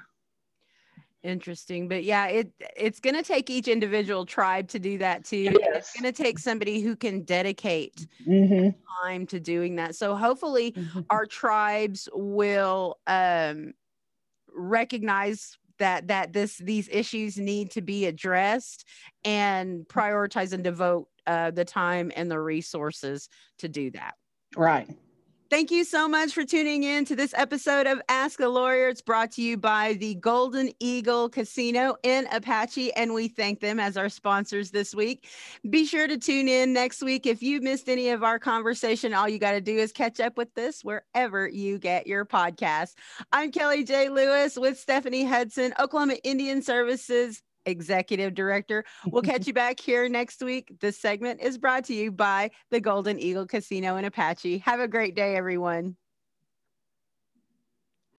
Interesting, 1.26 1.88
but 1.88 2.04
yeah, 2.04 2.26
it 2.28 2.52
it's 2.76 3.00
going 3.00 3.16
to 3.16 3.22
take 3.22 3.50
each 3.50 3.66
individual 3.66 4.24
tribe 4.24 4.68
to 4.68 4.78
do 4.78 4.98
that 4.98 5.24
too. 5.24 5.58
And 5.64 5.74
It's 5.74 5.90
going 5.90 6.04
to 6.04 6.12
take 6.12 6.38
somebody 6.38 6.80
who 6.80 6.94
can 6.94 7.24
dedicate 7.24 8.06
Mhm, 8.26 8.74
time 9.02 9.26
to 9.26 9.40
doing 9.40 9.76
that. 9.76 9.96
So 9.96 10.14
hopefully, 10.14 10.72
mhm. 10.72 11.04
our 11.10 11.26
tribes 11.26 12.08
will 12.12 12.98
um, 13.08 13.74
recognize 14.54 15.58
that 15.78 16.08
that 16.08 16.32
this 16.32 16.58
these 16.58 16.88
issues 16.90 17.38
need 17.38 17.72
to 17.72 17.82
be 17.82 18.06
addressed 18.06 18.86
and 19.24 19.86
prioritize 19.88 20.52
and 20.52 20.64
devote 20.64 21.08
uh, 21.26 21.50
the 21.50 21.64
time 21.64 22.12
and 22.16 22.30
the 22.30 22.40
resources 22.40 23.28
to 23.58 23.68
do 23.68 23.90
that. 23.90 24.14
right 24.56 24.88
Thank 25.48 25.70
you 25.70 25.84
so 25.84 26.08
much 26.08 26.32
for 26.32 26.44
tuning 26.44 26.82
in 26.82 27.04
to 27.04 27.14
this 27.14 27.32
episode 27.36 27.86
of 27.86 28.02
Ask 28.08 28.40
a 28.40 28.48
Lawyer. 28.48 28.88
It's 28.88 29.00
brought 29.00 29.30
to 29.32 29.42
you 29.42 29.56
by 29.56 29.92
the 29.92 30.16
Golden 30.16 30.72
Eagle 30.80 31.28
Casino 31.28 31.94
in 32.02 32.26
Apache, 32.32 32.92
and 32.94 33.14
we 33.14 33.28
thank 33.28 33.60
them 33.60 33.78
as 33.78 33.96
our 33.96 34.08
sponsors 34.08 34.72
this 34.72 34.92
week. 34.92 35.28
Be 35.70 35.86
sure 35.86 36.08
to 36.08 36.18
tune 36.18 36.48
in 36.48 36.72
next 36.72 37.00
week. 37.00 37.26
If 37.26 37.44
you 37.44 37.60
missed 37.60 37.88
any 37.88 38.08
of 38.08 38.24
our 38.24 38.40
conversation, 38.40 39.14
all 39.14 39.28
you 39.28 39.38
got 39.38 39.52
to 39.52 39.60
do 39.60 39.76
is 39.78 39.92
catch 39.92 40.18
up 40.18 40.36
with 40.36 40.52
this 40.54 40.82
wherever 40.82 41.46
you 41.46 41.78
get 41.78 42.08
your 42.08 42.24
podcast. 42.24 42.94
I'm 43.30 43.52
Kelly 43.52 43.84
J. 43.84 44.08
Lewis 44.08 44.56
with 44.56 44.80
Stephanie 44.80 45.24
Hudson, 45.24 45.74
Oklahoma 45.78 46.16
Indian 46.24 46.60
Services 46.60 47.40
Executive 47.66 48.34
Director. 48.34 48.84
We'll 49.06 49.22
catch 49.34 49.46
you 49.46 49.52
back 49.52 49.78
here 49.78 50.08
next 50.08 50.42
week. 50.42 50.72
This 50.80 50.98
segment 50.98 51.40
is 51.40 51.58
brought 51.58 51.84
to 51.84 51.94
you 51.94 52.10
by 52.10 52.50
the 52.70 52.80
Golden 52.80 53.18
Eagle 53.18 53.46
Casino 53.46 53.96
in 53.96 54.04
Apache. 54.04 54.58
Have 54.58 54.80
a 54.80 54.88
great 54.88 55.14
day, 55.14 55.36
everyone. 55.36 55.96